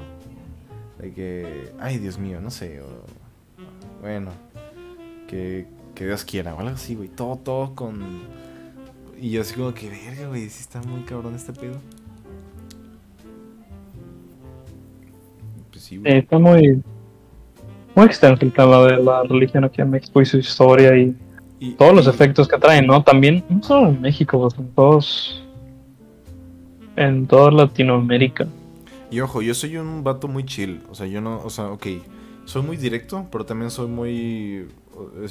[0.97, 2.82] De que, ay, Dios mío, no sé,
[4.01, 4.32] bueno,
[5.28, 8.53] que, que Dios quiera, o algo así, güey, todo, todo con...
[9.24, 11.78] Y yo así como que, verga, güey, sí está muy cabrón este pedo.
[15.72, 16.18] Pues sí, güey.
[16.18, 16.84] está muy,
[17.96, 21.16] muy extenso el tema de la religión aquí en México y su historia y
[21.62, 23.02] Y- todos los y- efectos que traen, ¿no?
[23.02, 25.42] También, no solo en México, pues en todos,
[26.98, 28.46] en toda Latinoamérica.
[29.10, 30.82] Y ojo, yo soy un vato muy chill.
[30.92, 31.88] O sea, yo no, o sea, ok,
[32.44, 34.68] soy muy directo, pero también soy muy...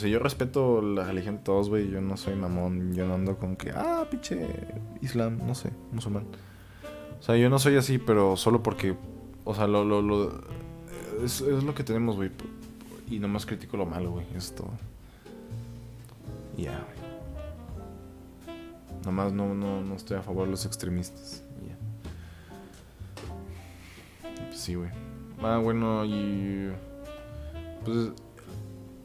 [0.02, 1.90] Yo respeto la religión de todos, güey.
[1.90, 4.46] Yo no soy mamón, yo no ando con que, ah, pinche
[5.00, 6.26] islam, no sé, musulmán.
[7.20, 8.96] O sea, yo no soy así, pero solo porque,
[9.44, 10.42] o sea, lo, lo,
[11.22, 12.30] es, es lo que tenemos, güey.
[13.08, 14.70] Y nomás critico lo malo, güey, es todo.
[16.56, 17.02] Ya, güey.
[19.04, 21.44] Nomás no, no, no estoy a favor de los extremistas.
[21.66, 21.76] ya.
[24.46, 24.90] Pues sí, güey.
[25.42, 26.72] Ah, bueno, y.
[27.84, 28.12] Pues.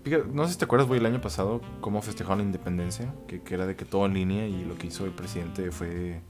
[0.09, 3.13] No sé si te acuerdas, güey, el año pasado, cómo festejaron la independencia.
[3.27, 6.21] Que, era de que todo en línea y lo que hizo el presidente fue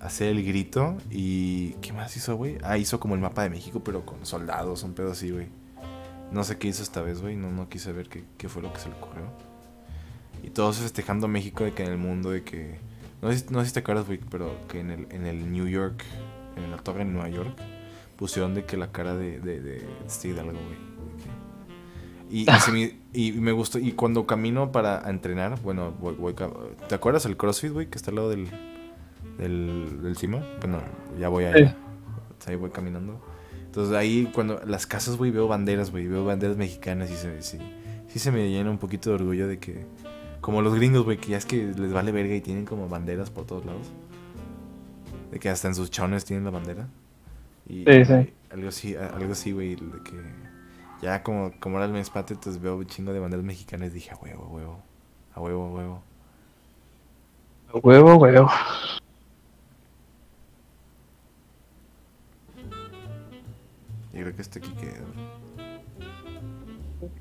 [0.00, 0.96] hacer el grito.
[1.10, 2.58] ¿Y qué más hizo, güey?
[2.62, 5.48] Ah, hizo como el mapa de México, pero con soldados, un pedo así, güey.
[6.32, 7.36] No sé qué hizo esta vez, güey.
[7.36, 9.24] No, no quise ver qué, qué fue lo que se le ocurrió.
[10.42, 12.78] Y todos festejando México de que en el mundo, de que.
[13.20, 15.66] No sé, no sé si te acuerdas, güey, pero que en el, en el New
[15.66, 16.02] York,
[16.56, 17.54] en la torre en Nueva York,
[18.16, 20.89] pusieron de que la cara de, de, de Steve Hidalgo, güey.
[22.30, 23.78] Y, y, se me, y me gustó.
[23.78, 26.34] Y cuando camino para entrenar, bueno, voy, voy
[26.88, 28.48] ¿te acuerdas el CrossFit, güey, que está al lado del,
[29.38, 30.44] del, del cima?
[30.60, 30.78] Bueno,
[31.18, 31.76] ya voy allá.
[32.46, 33.20] Ahí voy caminando.
[33.66, 37.58] Entonces ahí cuando las casas, güey, veo banderas, güey, veo banderas mexicanas y se, sí,
[38.08, 39.84] sí se me llena un poquito de orgullo de que,
[40.40, 43.30] como los gringos, güey, que ya es que les vale verga y tienen como banderas
[43.30, 43.92] por todos lados.
[45.30, 46.88] De que hasta en sus chones tienen la bandera.
[47.68, 48.32] Y Sí, sí.
[48.50, 50.49] algo así, algo así, güey, de que
[51.02, 53.94] ya como, como era el mes patrio, entonces veo un chingo de banderas mexicanas y
[53.94, 54.82] dije, a huevo, a huevo,
[55.34, 56.02] a huevo, a huevo.
[57.82, 58.48] Huevo, huevo.
[64.12, 65.04] Y creo que este aquí queda.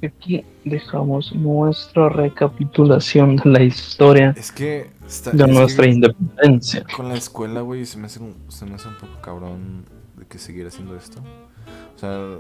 [0.06, 4.90] Aquí dejamos nuestra recapitulación de la historia Es que...
[5.08, 6.84] Está, de es que- nuestra independencia.
[6.96, 9.86] Con la escuela, güey, se me hace un, se me hace un poco cabrón
[10.18, 11.20] de que seguir haciendo esto.
[11.96, 12.38] O sea,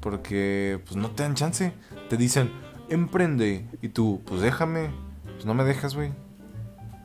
[0.00, 1.72] porque pues no te dan chance.
[2.08, 2.50] Te dicen,
[2.88, 3.66] emprende.
[3.82, 4.90] Y tú, pues déjame.
[5.24, 6.12] Pues no me dejas, güey.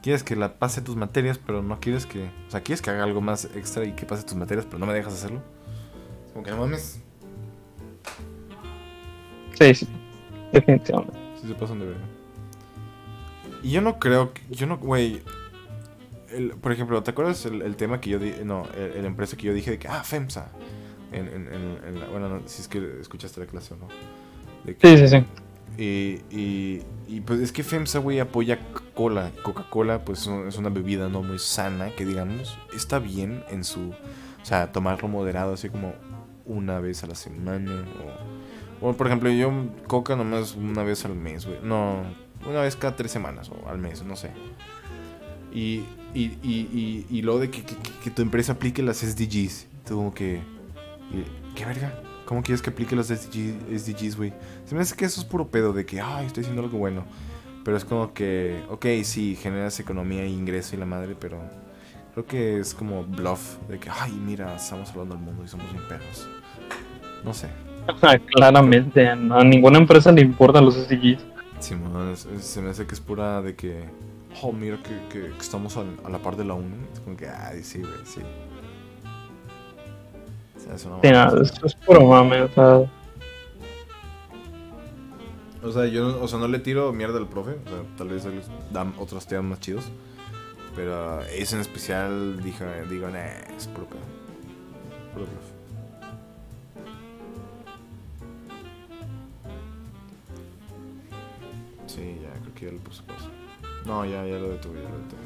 [0.02, 2.30] Quieres que la pase tus materias, pero no quieres que...
[2.48, 4.86] O sea, quieres que haga algo más extra y que pase tus materias, pero no
[4.86, 5.42] me dejas hacerlo.
[6.32, 7.02] Como que no mames.
[9.58, 9.88] Sí, sí.
[10.52, 11.18] Definitivamente.
[11.42, 12.06] Sí se pasan de verga.
[13.64, 14.44] Y yo no creo que...
[14.52, 15.24] Yo no, güey...
[16.62, 18.46] por ejemplo, ¿te acuerdas el, el tema que yo dije?
[18.46, 19.88] No, el, la empresa que yo dije de que...
[19.88, 20.52] Ah, FEMSA.
[21.16, 23.88] En, en, en- en la- bueno, no, si es que escuchaste la clase o no.
[24.64, 25.26] De que, Sí, sí, sí.
[25.78, 29.32] Y, y, y, pues es que FEMSA, güey, apoya Coca-Cola.
[29.44, 33.90] Coca-Cola, pues es una bebida no muy sana, que digamos, está bien en su...
[33.90, 35.94] O sea, tomarlo moderado, así como
[36.46, 37.84] una vez a la semana.
[38.82, 39.52] O, o por ejemplo, yo
[39.88, 41.58] Coca nomás una vez al mes, güey.
[41.64, 42.04] No,
[42.48, 44.32] una vez cada tres semanas o al mes, no sé.
[45.54, 49.68] Y, y, y, y, luego de que, que, que, tu empresa aplique las SDGs.
[49.86, 50.42] Tú como que...
[51.56, 51.94] ¿Qué verga?
[52.26, 54.34] ¿Cómo quieres que aplique los SDGs, güey?
[54.66, 57.06] Se me hace que eso es puro pedo de que, ay, estoy haciendo algo bueno.
[57.64, 61.40] Pero es como que, ok, sí, generas economía e ingreso y la madre, pero
[62.14, 65.72] creo que es como bluff de que, ay, mira, estamos hablando del mundo y somos
[65.72, 66.28] bien perros.
[67.24, 67.50] No sé.
[68.36, 71.26] Claramente, a ninguna empresa le importan los SDGs.
[71.60, 71.76] Sí,
[72.40, 73.86] se me hace que es pura de que,
[74.42, 76.76] oh, mira que, que, estamos a, la par de la ONU.
[76.94, 78.22] Es como que, ay, sí, güey, sí.
[80.74, 82.92] Es, una sí, no, es, es puro mame, o sea.
[85.64, 87.52] O sea, yo o sea, no le tiro mierda al profe.
[87.66, 89.86] O sea, tal vez les dan otros temas más chidos.
[90.76, 93.26] Pero ese en especial, dijo, digo, nah,
[93.58, 94.02] es puro pedo.
[95.14, 95.56] Puro profe.
[101.88, 103.30] Sí, ya, creo que ya le puse pausa.
[103.86, 105.25] No, ya, ya lo detuve, ya lo detuve.